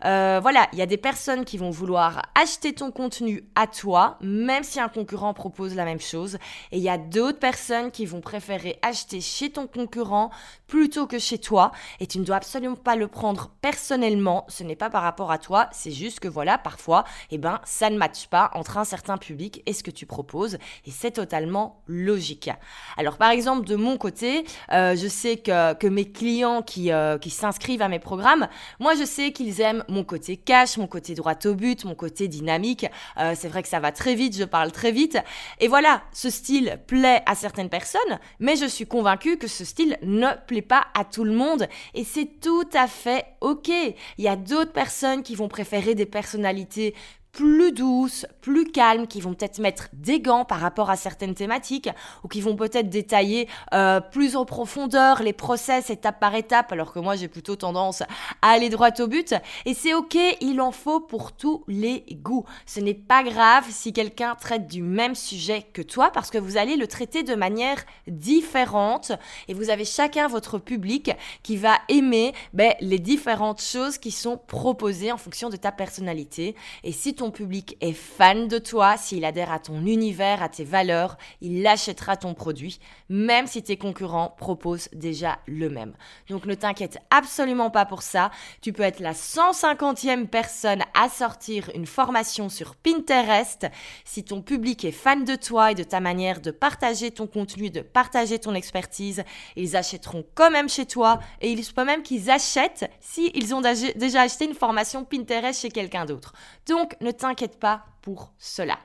Euh, 0.06 0.40
voilà, 0.44 0.68
il 0.74 0.78
y 0.78 0.84
a 0.84 0.86
des 0.86 0.98
personnes 0.98 1.44
qui 1.44 1.58
vont 1.58 1.72
vouloir 1.72 2.22
acheter 2.40 2.51
ton 2.60 2.92
contenu 2.92 3.44
à 3.56 3.68
toi 3.68 4.18
même 4.22 4.64
si 4.64 4.80
un 4.80 4.90
concurrent 4.90 5.34
propose 5.34 5.76
la 5.76 5.86
même 5.86 6.00
chose. 6.00 6.38
Et 6.72 6.78
il 6.78 6.84
y 6.84 6.90
a 6.90 6.98
d'autres 6.98 7.40
personnes 7.40 7.92
qui 7.92 8.06
vont 8.06 8.22
préférer 8.22 8.80
acheter 8.82 9.22
chez 9.22 9.52
ton 9.52 9.68
concurrent 9.68 10.32
plutôt 10.68 11.08
que 11.08 11.20
chez 11.20 11.38
toi. 11.38 11.72
Et 12.00 12.08
tu 12.08 12.20
ne 12.20 12.24
dois 12.24 12.38
absolument 12.38 12.76
pas 12.76 12.96
le 12.96 13.08
prendre 13.08 13.52
personnellement. 13.62 14.46
Ce 14.48 14.64
n'est 14.64 14.76
pas 14.76 14.90
par 14.90 15.04
rapport 15.04 15.32
à 15.32 15.38
toi. 15.38 15.70
C'est 15.72 15.92
juste 15.92 16.20
que 16.20 16.28
voilà, 16.28 16.58
parfois, 16.58 17.04
eh 17.30 17.38
ben, 17.38 17.60
ça 17.66 17.90
ne 17.90 17.98
matche 17.98 18.28
pas 18.28 18.52
entre 18.54 18.78
un 18.78 18.86
certain 18.86 19.18
public 19.18 19.62
et 19.66 19.74
ce 19.74 19.84
que 19.84 19.92
tu 19.92 20.06
proposes. 20.06 20.58
Et 20.86 20.92
c'est 20.92 21.12
totalement 21.12 21.82
logique. 21.88 22.50
Alors, 22.98 23.18
par 23.18 23.32
exemple, 23.32 23.68
de 23.68 23.76
mon 23.76 23.98
côté, 23.98 24.46
euh, 24.72 24.96
je 24.96 25.08
sais 25.08 25.38
que, 25.38 25.74
que 25.74 25.88
mes 25.88 26.10
clients 26.10 26.62
qui, 26.62 26.92
euh, 26.92 27.18
qui 27.18 27.30
s'inscrivent 27.30 27.82
à 27.82 27.90
mes 27.90 28.00
programmes, 28.00 28.48
moi, 28.80 28.96
je 28.96 29.04
sais 29.04 29.32
qu'ils 29.32 29.62
aiment 29.62 29.84
mon 29.88 30.04
côté 30.04 30.38
cash, 30.38 30.78
mon 30.78 30.88
côté 30.88 31.16
droit 31.16 31.36
au 31.46 31.54
but, 31.54 31.86
mon 31.86 31.96
côté 31.96 32.28
dynamique. 32.32 32.88
Euh, 33.20 33.34
c'est 33.38 33.48
vrai 33.48 33.62
que 33.62 33.70
ça 33.70 33.80
va 33.80 33.92
très 33.92 34.16
vite, 34.16 34.36
je 34.36 34.44
parle 34.44 34.72
très 34.72 34.92
vite. 34.92 35.20
Et 35.60 35.68
voilà, 35.68 36.02
ce 36.12 36.32
style 36.32 36.80
plaît 36.88 37.22
à 37.28 37.36
certaines 37.36 37.70
personnes, 37.70 38.20
mais 38.40 38.56
je 38.56 38.66
suis 38.66 38.88
convaincue 38.88 39.38
que 39.38 39.48
ce 39.48 39.64
style 39.64 40.00
ne 40.02 40.30
plaît 40.48 40.64
pas 40.64 40.88
à 40.96 41.06
tout 41.06 41.24
le 41.24 41.34
monde. 41.34 41.68
Et 41.94 42.04
c'est 42.04 42.40
tout 42.42 42.70
à 42.74 42.88
fait 42.88 43.26
ok. 43.42 43.70
Il 43.70 44.24
y 44.24 44.28
a 44.28 44.36
d'autres 44.36 44.74
personnes 44.74 45.22
qui 45.22 45.36
vont 45.36 45.48
préférer 45.48 45.94
des 45.94 46.08
personnalités 46.08 46.96
plus 47.32 47.72
douces, 47.72 48.26
plus 48.42 48.66
calmes, 48.66 49.08
qui 49.08 49.22
vont 49.22 49.34
peut-être 49.34 49.60
mettre 49.60 49.88
des 49.94 50.20
gants 50.20 50.44
par 50.44 50.60
rapport 50.60 50.90
à 50.90 50.96
certaines 50.96 51.34
thématiques, 51.34 51.90
ou 52.24 52.28
qui 52.28 52.42
vont 52.42 52.56
peut-être 52.56 52.90
détailler 52.90 53.48
euh, 53.74 54.02
plus 54.02 54.36
en 54.36 54.46
profondeur 54.46 55.24
les 55.24 55.34
process 55.34 55.90
étape 55.90 56.20
par 56.20 56.36
étape, 56.36 56.72
alors 56.72 56.92
que 56.92 57.00
moi 57.00 57.16
j'ai 57.16 57.28
plutôt 57.28 57.56
tendance 57.56 58.02
à 58.42 58.50
aller 58.50 58.70
droit 58.70 58.90
au 59.00 59.08
but. 59.08 59.34
Et 59.66 59.74
c'est 59.74 59.94
ok, 59.94 60.18
il 60.42 60.60
en 60.60 60.72
faut 60.72 61.00
pour 61.00 61.32
tous 61.32 61.64
les 61.68 62.04
goûts. 62.12 62.46
Ce 62.66 62.80
n'est 62.80 62.94
pas 62.94 63.24
grave 63.24 63.66
si 63.70 63.94
quelqu'un 63.94 64.36
traite 64.36 64.68
du 64.68 64.82
même 64.82 65.16
sujet 65.16 65.66
que 65.74 65.82
toi, 65.82 66.12
parce 66.12 66.32
que 66.32 66.38
vous 66.38 66.58
allez 66.58 66.76
le 66.76 66.88
traiter 66.88 67.24
de 67.24 67.36
manière 67.36 67.78
différente, 68.08 69.14
et 69.48 69.54
vous 69.54 69.70
avez 69.70 69.86
chacun 69.86 70.28
votre 70.28 70.58
public 70.58 71.12
qui 71.44 71.56
va 71.56 71.78
aimer 71.88 72.34
ben, 72.54 72.74
les 72.82 73.00
différentes 73.00 73.62
choses 73.62 73.98
qui 73.98 74.12
sont 74.12 74.38
proposées 74.38 75.12
en 75.12 75.18
fonction 75.18 75.50
de 75.50 75.56
ta 75.56 75.72
personnalité. 75.72 76.56
Et 76.84 76.92
si 76.92 77.14
ton 77.22 77.30
public 77.30 77.78
est 77.82 77.94
fan 77.94 78.48
de 78.48 78.58
toi, 78.58 78.98
s'il 78.98 79.26
adhère 79.26 79.52
à 79.52 79.60
ton 79.60 79.86
univers, 79.86 80.42
à 80.42 80.50
tes 80.50 80.64
valeurs, 80.64 81.20
il 81.40 81.68
achètera 81.68 82.18
ton 82.18 82.34
produit, 82.34 82.80
même 83.12 83.46
si 83.46 83.62
tes 83.62 83.76
concurrents 83.76 84.34
proposent 84.38 84.88
déjà 84.94 85.38
le 85.46 85.70
même. 85.70 85.94
Donc 86.30 86.46
ne 86.46 86.56
t'inquiète 86.56 86.98
absolument 87.10 87.70
pas 87.70 87.86
pour 87.86 88.04
ça. 88.04 88.32
Tu 88.62 88.72
peux 88.72 88.84
être 88.84 89.02
la 89.02 89.12
150e 89.12 90.28
personne 90.28 90.82
à 90.94 91.10
sortir 91.10 91.70
une 91.76 91.86
formation 91.86 92.48
sur 92.48 92.76
Pinterest. 92.78 93.68
Si 94.06 94.24
ton 94.24 94.42
public 94.42 94.86
est 94.86 94.94
fan 94.94 95.26
de 95.26 95.36
toi 95.36 95.74
et 95.74 95.76
de 95.76 95.84
ta 95.84 96.00
manière 96.00 96.40
de 96.40 96.52
partager 96.52 97.12
ton 97.12 97.28
contenu, 97.28 97.70
de 97.70 97.82
partager 97.82 98.40
ton 98.40 98.56
expertise, 98.56 99.24
ils 99.58 99.76
achèteront 99.76 100.26
quand 100.34 100.50
même 100.50 100.70
chez 100.70 100.86
toi 100.86 101.20
et 101.42 101.52
il 101.52 101.66
se 101.66 101.74
peut 101.74 101.84
même 101.84 102.04
qu'ils 102.04 102.32
achètent 102.32 102.90
s'ils 103.02 103.54
ont 103.54 103.62
déjà 103.62 104.22
acheté 104.22 104.46
une 104.46 104.56
formation 104.56 105.04
Pinterest 105.04 105.60
chez 105.60 105.70
quelqu'un 105.70 106.06
d'autre. 106.06 106.32
Donc 106.66 106.96
ne 107.02 107.12
t'inquiète 107.12 107.60
pas 107.60 107.84
pour 108.02 108.32
cela. 108.38 108.78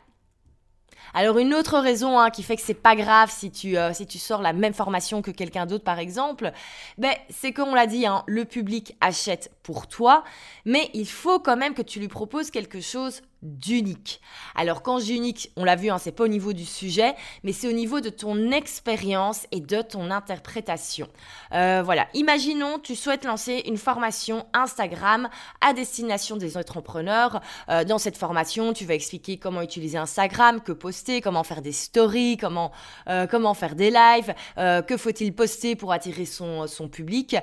Alors 1.15 1.39
une 1.39 1.55
autre 1.55 1.79
raison 1.79 2.19
hein, 2.19 2.31
qui 2.31 2.43
fait 2.43 2.57
que 2.57 2.63
c'est 2.63 2.75
pas 2.75 2.97
grave 2.97 3.31
si 3.31 3.51
tu, 3.51 3.77
euh, 3.77 3.93
si 3.93 4.07
sors 4.19 4.43
la 4.43 4.53
même 4.53 4.75
formation 4.75 5.23
que 5.23 5.31
quelqu'un 5.31 5.67
d'autre 5.67 5.85
par 5.85 5.99
exemple, 5.99 6.53
ben, 6.99 7.15
c'est 7.31 7.53
comme 7.53 7.69
on 7.71 7.75
l'a 7.75 7.87
dit, 7.87 8.07
hein, 8.07 8.23
le 8.27 8.45
public 8.45 8.97
achète 9.01 9.51
pour 9.63 9.87
toi, 9.87 10.25
mais 10.65 10.91
il 10.95 11.09
faut 11.09 11.39
quand 11.39 11.57
même 11.57 11.75
que 11.75 11.83
tu 11.83 12.01
lui 12.01 12.09
proposes 12.09 12.51
quelque 12.51 12.81
chose 12.81 13.23
d'unique. 13.43 14.21
Alors 14.55 14.83
quand 14.83 14.99
je 14.99 15.12
unique, 15.12 15.50
on 15.57 15.64
l'a 15.64 15.76
vu, 15.76 15.90
hein, 15.90 15.99
c'est 15.99 16.12
pas 16.12 16.25
au 16.25 16.28
niveau 16.28 16.52
du 16.52 16.64
sujet, 16.64 17.14
mais 17.43 17.52
c'est 17.52 17.69
au 17.69 17.73
niveau 17.73 18.00
de 18.00 18.09
ton 18.09 18.50
expérience 18.50 19.47
et 19.52 19.61
de 19.61 19.83
ton 19.83 20.11
interprétation. 20.11 21.09
Euh, 21.52 21.83
voilà, 21.85 22.07
imaginons 22.14 22.78
tu 22.78 22.95
souhaites 22.97 23.25
lancer 23.25 23.62
une 23.66 23.76
formation 23.76 24.47
Instagram 24.52 25.28
à 25.61 25.73
destination 25.73 26.37
des 26.37 26.57
entrepreneurs. 26.57 27.40
Euh, 27.69 27.85
dans 27.85 27.99
cette 27.99 28.16
formation, 28.16 28.73
tu 28.73 28.85
vas 28.85 28.95
expliquer 28.95 29.37
comment 29.37 29.62
utiliser 29.62 29.99
Instagram, 29.99 30.61
que 30.61 30.73
poster, 30.73 31.21
comment 31.21 31.45
faire 31.45 31.62
des 31.62 31.73
stories, 31.73 32.37
comment 32.37 32.73
euh, 33.09 33.26
comment 33.26 33.55
faire 33.55 33.75
des 33.75 33.90
lives, 33.90 34.35
que 34.57 34.97
faut-il 34.97 35.35
poster 35.35 35.76
pour 35.76 35.93
attirer 35.93 36.25
son 36.25 36.66
son 36.66 36.88
public, 36.88 37.37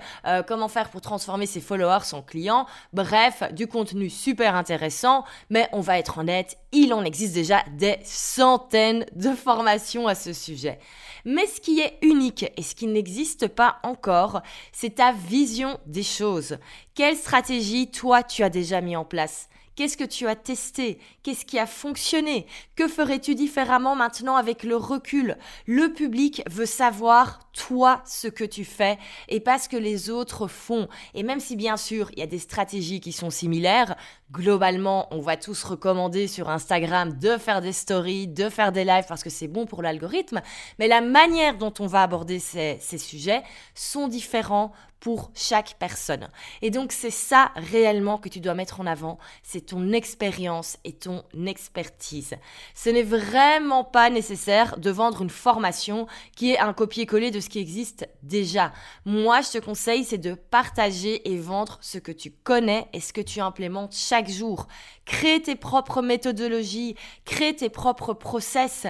comment 0.48 0.68
faire 0.68 0.90
pour 0.90 1.02
transformer 1.02 1.46
ses 1.46 1.62
followers 1.62 2.14
en 2.14 2.22
clients. 2.22 2.66
Bref, 2.94 3.44
du 3.52 3.68
contenu 3.68 4.10
super 4.10 4.56
intéressant, 4.56 5.24
mais 5.50 5.68
on 5.72 5.82
va 5.84 6.00
être 6.00 6.18
honnête, 6.18 6.58
il 6.72 6.92
en 6.94 7.06
existe 7.06 7.36
déjà 7.36 7.64
des 7.78 7.98
centaines 8.04 9.06
de 9.16 9.36
formations 9.36 10.08
à 10.08 10.16
ce 10.16 10.34
sujet. 10.34 10.80
Mais 11.26 11.46
ce 11.46 11.62
qui 11.62 11.80
est 11.80 12.00
unique 12.02 12.52
et 12.58 12.64
ce 12.64 12.74
qui 12.74 12.88
n'existe 12.88 13.48
pas 13.48 13.78
encore, 13.84 14.42
c'est 14.72 14.96
ta 14.96 15.12
vision 15.12 15.80
des 15.86 16.04
choses. 16.04 16.58
Quelle 16.96 17.16
stratégie 17.16 17.92
toi 17.92 18.24
tu 18.24 18.44
as 18.44 18.50
déjà 18.50 18.82
mis 18.82 18.96
en 18.96 19.06
place? 19.06 19.48
Qu'est-ce 19.76 19.98
que 19.98 20.04
tu 20.04 20.28
as 20.28 20.36
testé? 20.36 21.00
Qu'est-ce 21.24 21.46
qui 21.46 21.58
a 21.58 21.66
fonctionné? 21.66 22.46
Que 22.76 22.88
ferais-tu 22.88 23.34
différemment 23.34 23.96
maintenant 23.96 24.36
avec 24.36 24.64
le 24.64 24.76
recul? 24.76 25.36
Le 25.66 25.92
public 25.92 26.44
veut 26.48 26.68
savoir 26.68 27.40
toi 27.54 28.02
ce 28.06 28.28
que 28.28 28.44
tu 28.44 28.66
fais 28.66 29.00
et 29.30 29.40
pas 29.40 29.58
ce 29.58 29.70
que 29.70 29.78
les 29.78 30.12
autres 30.12 30.48
font. 30.48 30.88
Et 31.16 31.24
même 31.24 31.40
si 31.40 31.56
bien 31.56 31.78
sûr 31.78 32.12
il 32.14 32.20
y 32.20 32.22
a 32.22 32.28
des 32.28 32.40
stratégies 32.40 33.00
qui 33.00 33.12
sont 33.12 33.32
similaires, 33.32 33.96
globalement 34.32 35.08
on 35.12 35.22
va 35.22 35.38
tous 35.38 35.64
recommander 35.64 36.28
sur 36.28 36.50
Instagram 36.50 37.18
de 37.18 37.38
faire 37.38 37.62
des 37.62 37.74
stories, 37.74 38.28
de 38.28 38.50
faire 38.50 38.72
des 38.72 38.84
lives 38.84 39.06
parce 39.08 39.24
que 39.24 39.30
c'est 39.32 39.48
bon 39.48 39.66
pour 39.66 39.82
l'algorithme, 39.82 40.42
mais 40.78 40.88
la 40.88 41.02
manière 41.02 41.58
dont 41.58 41.74
on 41.80 41.88
va 41.88 42.04
aborder 42.04 42.38
ces, 42.38 42.78
ces 42.80 43.00
sujets 43.00 43.44
sont 43.74 44.08
différents 44.08 44.72
pour 45.04 45.32
chaque 45.36 45.76
personne. 45.80 46.30
Et 46.62 46.70
donc 46.70 46.94
c'est 46.94 47.12
ça 47.12 47.52
réellement 47.58 48.18
que 48.18 48.30
tu 48.30 48.40
dois 48.40 48.54
mettre 48.54 48.80
en 48.80 48.86
avant, 48.86 49.18
c'est 49.44 49.66
ton 49.66 49.92
expérience 49.92 50.78
et 50.86 50.94
ton 50.94 51.26
expertise. 51.46 52.36
Ce 52.74 52.90
n'est 52.90 53.04
vraiment 53.04 53.84
pas 53.84 54.10
nécessaire 54.10 54.80
de 54.80 54.90
vendre 54.92 55.22
une 55.22 55.30
formation 55.30 56.08
qui 56.38 56.54
est 56.54 56.60
un 56.60 56.72
copier-coller 56.72 57.32
de 57.32 57.42
ce 57.42 57.50
qui 57.50 57.60
existe 57.60 58.08
déjà. 58.22 58.72
Moi, 59.04 59.42
je 59.42 59.52
te 59.52 59.58
conseille, 59.58 60.06
c'est 60.06 60.18
de 60.18 60.36
partager 60.36 61.30
et 61.30 61.38
vendre 61.38 61.80
ce 61.82 61.98
que 61.98 62.14
tu 62.14 62.32
connais 62.32 62.88
et 62.94 63.02
ce 63.02 63.12
que 63.12 63.20
tu 63.20 63.42
implémentes 63.42 63.94
chaque 63.94 64.30
jour. 64.30 64.68
Crée 65.04 65.42
tes 65.42 65.58
propres 65.58 66.02
méthodologies, 66.02 66.96
crée 67.26 67.54
tes 67.54 67.70
propres 67.70 68.14
process. 68.14 68.88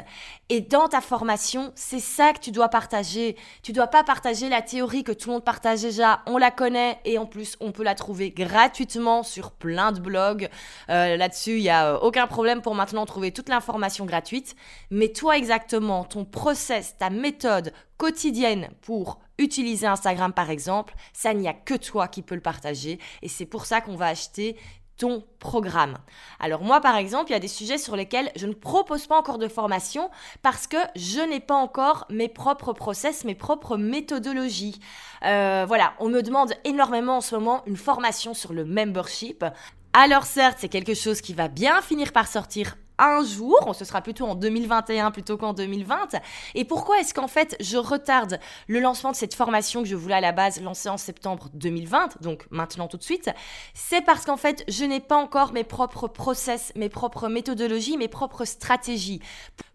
Et 0.49 0.61
dans 0.61 0.87
ta 0.87 1.01
formation, 1.01 1.73
c'est 1.73 1.99
ça 1.99 2.33
que 2.33 2.39
tu 2.39 2.51
dois 2.51 2.69
partager. 2.69 3.35
Tu 3.63 3.71
dois 3.71 3.87
pas 3.87 4.03
partager 4.03 4.47
la 4.47 4.61
théorie 4.61 5.03
que 5.03 5.11
tout 5.11 5.29
le 5.29 5.33
monde 5.33 5.43
partage 5.43 5.81
déjà. 5.81 6.02
On 6.25 6.37
la 6.37 6.51
connaît 6.51 6.99
et 7.05 7.17
en 7.17 7.25
plus, 7.25 7.57
on 7.59 7.71
peut 7.71 7.83
la 7.83 7.95
trouver 7.95 8.31
gratuitement 8.31 9.23
sur 9.23 9.51
plein 9.51 9.91
de 9.91 9.99
blogs. 9.99 10.49
Euh, 10.89 11.17
là-dessus, 11.17 11.57
il 11.57 11.63
n'y 11.63 11.69
a 11.69 11.93
euh, 11.93 11.99
aucun 11.99 12.27
problème 12.27 12.61
pour 12.61 12.75
maintenant 12.75 13.05
trouver 13.05 13.31
toute 13.31 13.49
l'information 13.49 14.05
gratuite. 14.05 14.55
Mais 14.91 15.09
toi 15.09 15.37
exactement, 15.37 16.03
ton 16.03 16.25
process, 16.25 16.95
ta 16.97 17.09
méthode, 17.09 17.73
quotidienne 17.97 18.69
pour 18.81 19.19
utiliser 19.37 19.87
Instagram 19.87 20.33
par 20.33 20.49
exemple, 20.49 20.93
ça 21.13 21.33
n'y 21.33 21.47
a 21.47 21.53
que 21.53 21.73
toi 21.73 22.07
qui 22.07 22.21
peux 22.21 22.35
le 22.35 22.41
partager 22.41 22.99
et 23.21 23.27
c'est 23.27 23.45
pour 23.45 23.65
ça 23.65 23.81
qu'on 23.81 23.95
va 23.95 24.07
acheter 24.07 24.57
ton 24.97 25.23
programme. 25.39 25.97
Alors 26.39 26.61
moi 26.61 26.81
par 26.81 26.95
exemple, 26.95 27.31
il 27.31 27.33
y 27.33 27.35
a 27.35 27.39
des 27.39 27.47
sujets 27.47 27.77
sur 27.77 27.95
lesquels 27.95 28.31
je 28.35 28.45
ne 28.45 28.53
propose 28.53 29.07
pas 29.07 29.17
encore 29.17 29.37
de 29.37 29.47
formation 29.47 30.09
parce 30.41 30.67
que 30.67 30.77
je 30.95 31.19
n'ai 31.19 31.39
pas 31.39 31.55
encore 31.55 32.05
mes 32.09 32.29
propres 32.29 32.73
process, 32.73 33.25
mes 33.25 33.35
propres 33.35 33.77
méthodologies. 33.77 34.79
Euh, 35.23 35.65
voilà, 35.67 35.93
on 35.99 36.09
me 36.09 36.21
demande 36.21 36.53
énormément 36.63 37.17
en 37.17 37.21
ce 37.21 37.35
moment 37.35 37.63
une 37.65 37.77
formation 37.77 38.33
sur 38.33 38.53
le 38.53 38.65
membership. 38.65 39.45
Alors 39.93 40.23
certes, 40.23 40.57
c'est 40.59 40.69
quelque 40.69 40.95
chose 40.95 41.21
qui 41.21 41.33
va 41.33 41.47
bien 41.47 41.81
finir 41.81 42.11
par 42.11 42.27
sortir 42.27 42.75
un 43.03 43.23
jour, 43.23 43.75
ce 43.75 43.85
sera 43.85 44.01
plutôt 44.01 44.25
en 44.25 44.35
2021 44.35 45.11
plutôt 45.11 45.37
qu'en 45.37 45.53
2020. 45.53 46.15
Et 46.55 46.65
pourquoi 46.65 46.99
est-ce 46.99 47.13
qu'en 47.13 47.27
fait 47.27 47.55
je 47.59 47.77
retarde 47.77 48.39
le 48.67 48.79
lancement 48.79 49.11
de 49.11 49.15
cette 49.15 49.33
formation 49.33 49.81
que 49.81 49.87
je 49.87 49.95
voulais 49.95 50.15
à 50.15 50.21
la 50.21 50.31
base 50.31 50.61
lancer 50.61 50.89
en 50.89 50.97
septembre 50.97 51.49
2020, 51.53 52.21
donc 52.21 52.45
maintenant 52.49 52.87
tout 52.87 52.97
de 52.97 53.03
suite? 53.03 53.29
C'est 53.73 54.01
parce 54.01 54.25
qu'en 54.25 54.37
fait 54.37 54.63
je 54.67 54.85
n'ai 54.85 54.99
pas 54.99 55.17
encore 55.17 55.53
mes 55.53 55.63
propres 55.63 56.07
process, 56.07 56.71
mes 56.75 56.89
propres 56.89 57.27
méthodologies, 57.27 57.97
mes 57.97 58.07
propres 58.07 58.45
stratégies. 58.45 59.21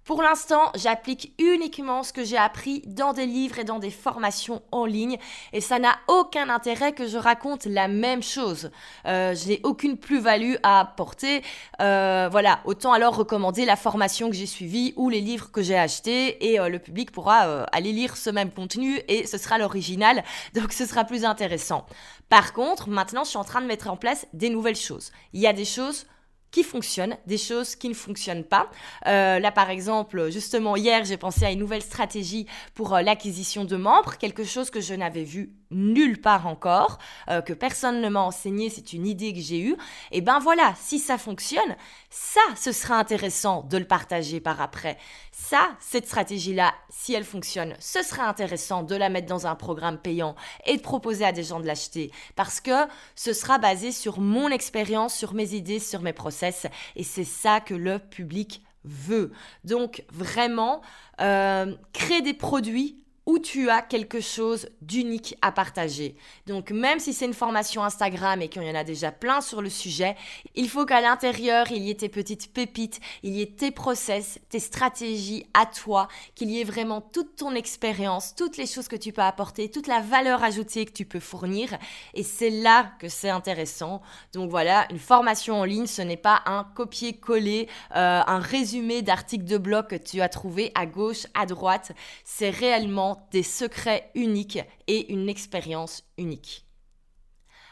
Pour 0.09 0.23
l'instant, 0.23 0.73
j'applique 0.75 1.35
uniquement 1.39 2.03
ce 2.03 2.15
que 2.15 2.25
j'ai 2.25 2.39
appris 2.39 2.81
dans 2.87 3.13
des 3.13 3.27
livres 3.27 3.59
et 3.59 3.65
dans 3.65 3.79
des 3.79 3.91
formations 3.91 4.63
en 4.73 4.87
ligne 4.87 5.19
et 5.53 5.61
ça 5.61 5.79
n'a 5.79 5.99
aucun 6.09 6.49
intérêt 6.49 6.93
que 6.93 7.07
je 7.07 7.19
raconte 7.19 7.67
la 7.67 7.89
même 7.89 8.23
chose. 8.23 8.71
Euh, 9.05 9.35
je 9.35 9.49
n'ai 9.49 9.61
aucune 9.65 9.99
plus-value 9.99 10.55
à 10.63 10.81
apporter. 10.81 11.43
Euh, 11.83 12.31
voilà, 12.33 12.61
autant 12.65 12.95
alors 12.95 13.17
recommander 13.17 13.67
la 13.67 13.77
formation 13.77 14.31
que 14.31 14.35
j'ai 14.35 14.47
suivie 14.47 14.95
ou 14.97 15.11
les 15.11 15.21
livres 15.21 15.51
que 15.53 15.61
j'ai 15.61 15.77
achetés 15.77 16.53
et 16.53 16.59
euh, 16.59 16.71
le 16.71 16.79
public 16.79 17.13
pourra 17.13 17.65
aller 17.65 17.93
lire 17.93 18.17
ce 18.17 18.31
même 18.31 18.51
contenu 18.51 19.03
et 19.09 19.27
ce 19.27 19.37
sera 19.37 19.59
l'original, 19.59 20.25
donc 20.55 20.73
ce 20.73 20.87
sera 20.87 21.05
plus 21.05 21.27
intéressant. 21.27 21.85
Par 22.31 22.55
contre, 22.55 22.89
maintenant, 22.89 23.25
je 23.25 23.29
suis 23.29 23.39
en 23.39 23.45
train 23.45 23.61
de 23.61 23.67
mettre 23.67 23.91
en 23.91 23.99
place 23.99 24.27
des 24.33 24.49
nouvelles 24.49 24.75
choses. 24.75 25.13
Il 25.35 25.43
y 25.43 25.47
a 25.47 25.53
des 25.53 25.67
choses 25.67 26.07
qui 26.51 26.63
fonctionnent, 26.63 27.17
des 27.27 27.39
choses 27.39 27.77
qui 27.77 27.89
ne 27.89 27.95
fonctionnent 27.95 28.45
pas. 28.45 28.71
Euh, 29.07 29.39
là, 29.39 29.53
par 29.53 29.71
exemple, 29.71 30.31
justement, 30.31 30.77
hier, 30.77 31.05
j'ai 31.05 31.17
pensé 31.17 31.45
à 31.45 31.51
une 31.51 31.59
nouvelle 31.59 31.83
stratégie 31.83 32.47
pour 32.75 32.95
euh, 32.95 33.03
l'acquisition 33.03 33.65
de 33.65 33.77
membres, 33.77 34.17
quelque 34.17 34.45
chose 34.45 34.71
que 34.71 34.81
je 34.81 34.95
n'avais 34.95 35.25
vu 35.25 35.53
nulle 35.71 36.21
part 36.21 36.47
encore, 36.47 36.99
euh, 37.29 37.43
que 37.43 37.53
personne 37.53 38.01
ne 38.01 38.09
m'a 38.09 38.21
enseigné, 38.21 38.71
c'est 38.71 38.93
une 38.93 39.07
idée 39.07 39.33
que 39.33 39.41
j'ai 39.41 39.61
eue. 39.61 39.77
Et 40.11 40.21
ben 40.21 40.39
voilà, 40.39 40.75
si 40.81 40.99
ça 40.99 41.19
fonctionne, 41.19 41.77
ça, 42.11 42.41
ce 42.57 42.73
sera 42.73 42.97
intéressant 42.97 43.63
de 43.63 43.77
le 43.77 43.85
partager 43.85 44.41
par 44.41 44.61
après. 44.63 44.97
Ça, 45.41 45.71
cette 45.79 46.07
stratégie-là, 46.07 46.75
si 46.91 47.15
elle 47.15 47.25
fonctionne, 47.25 47.75
ce 47.79 48.03
sera 48.03 48.29
intéressant 48.29 48.83
de 48.83 48.97
la 48.97 49.09
mettre 49.09 49.29
dans 49.29 49.47
un 49.47 49.55
programme 49.55 49.97
payant 49.97 50.35
et 50.67 50.77
de 50.77 50.83
proposer 50.83 51.25
à 51.25 51.33
des 51.33 51.45
gens 51.45 51.61
de 51.61 51.67
l'acheter, 51.67 52.11
parce 52.35 52.61
que 52.61 52.87
ce 53.15 53.33
sera 53.33 53.57
basé 53.57 53.93
sur 53.93 54.19
mon 54.21 54.51
expérience, 54.51 55.15
sur 55.15 55.35
mes 55.35 55.55
idées, 55.55 55.79
sur 55.79 56.03
mes 56.03 56.13
process, 56.13 56.67
et 56.97 57.05
c'est 57.05 57.25
ça 57.25 57.61
que 57.61 57.73
le 57.73 58.01
public 58.01 58.63
veut. 58.85 59.33
Donc 59.65 60.05
vraiment, 60.11 60.83
euh, 61.21 61.75
créer 61.93 62.21
des 62.21 62.35
produits 62.35 63.01
où 63.29 63.39
tu 63.39 63.69
as 63.69 63.83
quelque 63.83 64.21
chose 64.23 64.71
d'unique 64.81 65.37
à 65.43 65.53
partager. 65.53 66.17
Donc 66.47 66.71
même 66.71 66.99
si 66.99 67.13
c'est 67.13 67.27
une 67.27 67.35
formation 67.35 67.85
Instagram 67.85 68.41
et 68.41 68.49
qu'il 68.49 68.63
y 68.63 68.71
en 68.71 68.75
a 68.75 68.85
déjà 68.85 69.13
plein 69.13 69.43
sur 69.43 69.61
le 69.61 69.69
sujet, 69.69 70.17
il 70.55 70.67
faut 70.67 70.87
qu'à 70.87 71.03
l'intérieur, 71.03 71.71
il 71.71 71.83
y 71.83 71.91
ait 71.91 71.95
tes 71.95 72.09
petites 72.09 72.51
pépites, 72.55 73.01
il 73.23 73.35
y 73.35 73.43
ait 73.43 73.55
tes 73.55 73.71
process, 73.71 74.41
tes 74.49 74.61
stratégies 74.61 75.45
à 75.53 75.67
toi, 75.67 76.09
qu'il 76.35 76.51
y 76.51 76.59
ait 76.59 76.65
vraiment 76.65 77.03
toute 77.03 77.37
ton 77.37 77.55
expérience, 77.55 78.35
toutes 78.35 78.57
les 78.57 78.65
choses 78.65 78.89
que 78.89 78.97
tu 78.97 79.13
peux 79.13 79.21
apporter, 79.21 79.71
toute 79.71 79.89
la 79.89 80.01
valeur 80.01 80.43
ajoutée 80.43 80.87
que 80.87 80.93
tu 80.93 81.05
peux 81.05 81.21
fournir. 81.21 81.77
Et 82.15 82.23
c'est 82.23 82.49
là 82.49 82.93
que 82.99 83.11
c'est 83.11 83.29
intéressant. 83.29 84.01
Donc 84.33 84.49
voilà, 84.49 84.87
une 84.91 84.99
formation 84.99 85.61
en 85.61 85.65
ligne, 85.65 85.87
ce 85.87 86.01
n'est 86.01 86.17
pas 86.17 86.41
un 86.47 86.65
copier-coller, 86.75 87.69
euh, 87.95 88.23
un 88.27 88.39
résumé 88.39 89.03
d'articles 89.03 89.45
de 89.45 89.59
blog 89.59 89.87
que 89.87 89.97
tu 89.97 90.23
as 90.23 90.31
trouvé 90.31 90.73
à 90.75 90.87
gauche, 90.87 91.27
à 91.35 91.45
droite. 91.45 91.93
C'est 92.25 92.49
réellement 92.49 93.18
des 93.31 93.43
secrets 93.43 94.11
uniques 94.15 94.61
et 94.87 95.13
une 95.13 95.29
expérience 95.29 96.05
unique. 96.17 96.69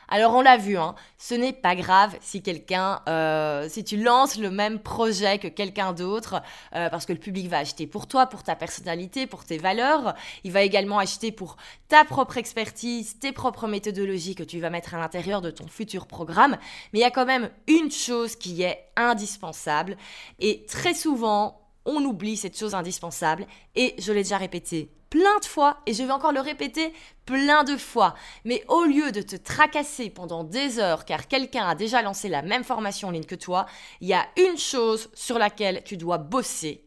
Alors 0.08 0.34
on 0.34 0.40
l'a 0.40 0.56
vu, 0.56 0.76
hein, 0.76 0.94
ce 1.18 1.34
n'est 1.34 1.52
pas 1.52 1.74
grave 1.74 2.16
si 2.20 2.40
quelqu'un, 2.40 3.00
euh, 3.08 3.68
si 3.68 3.82
tu 3.82 3.96
lances 3.96 4.38
le 4.38 4.50
même 4.50 4.78
projet 4.78 5.38
que 5.38 5.48
quelqu'un 5.48 5.92
d'autre, 5.92 6.42
euh, 6.76 6.88
parce 6.90 7.06
que 7.06 7.12
le 7.12 7.18
public 7.18 7.48
va 7.48 7.58
acheter 7.58 7.88
pour 7.88 8.06
toi, 8.06 8.26
pour 8.26 8.44
ta 8.44 8.54
personnalité, 8.54 9.26
pour 9.26 9.44
tes 9.44 9.58
valeurs. 9.58 10.14
Il 10.44 10.52
va 10.52 10.62
également 10.62 10.98
acheter 10.98 11.32
pour 11.32 11.56
ta 11.88 12.04
propre 12.04 12.36
expertise, 12.36 13.18
tes 13.18 13.32
propres 13.32 13.66
méthodologies 13.66 14.36
que 14.36 14.44
tu 14.44 14.60
vas 14.60 14.70
mettre 14.70 14.94
à 14.94 14.98
l'intérieur 14.98 15.40
de 15.40 15.50
ton 15.50 15.66
futur 15.66 16.06
programme. 16.06 16.56
Mais 16.92 17.00
il 17.00 17.02
y 17.02 17.04
a 17.04 17.10
quand 17.10 17.26
même 17.26 17.50
une 17.66 17.90
chose 17.90 18.36
qui 18.36 18.62
est 18.62 18.84
indispensable, 18.96 19.96
et 20.38 20.64
très 20.66 20.94
souvent 20.94 21.65
on 21.86 22.04
oublie 22.04 22.36
cette 22.36 22.58
chose 22.58 22.74
indispensable, 22.74 23.46
et 23.74 23.94
je 23.98 24.12
l'ai 24.12 24.22
déjà 24.22 24.36
répété 24.36 24.90
plein 25.10 25.38
de 25.38 25.44
fois 25.44 25.78
et 25.86 25.94
je 25.94 26.02
vais 26.02 26.12
encore 26.12 26.32
le 26.32 26.40
répéter 26.40 26.92
plein 27.24 27.64
de 27.64 27.76
fois. 27.76 28.14
Mais 28.44 28.64
au 28.68 28.84
lieu 28.84 29.12
de 29.12 29.22
te 29.22 29.36
tracasser 29.36 30.10
pendant 30.10 30.44
des 30.44 30.78
heures 30.78 31.04
car 31.04 31.28
quelqu'un 31.28 31.66
a 31.66 31.74
déjà 31.74 32.02
lancé 32.02 32.28
la 32.28 32.42
même 32.42 32.64
formation 32.64 33.08
en 33.08 33.12
ligne 33.12 33.24
que 33.24 33.34
toi, 33.34 33.66
il 34.00 34.08
y 34.08 34.14
a 34.14 34.26
une 34.36 34.58
chose 34.58 35.08
sur 35.14 35.38
laquelle 35.38 35.82
tu 35.84 35.96
dois 35.96 36.18
bosser. 36.18 36.85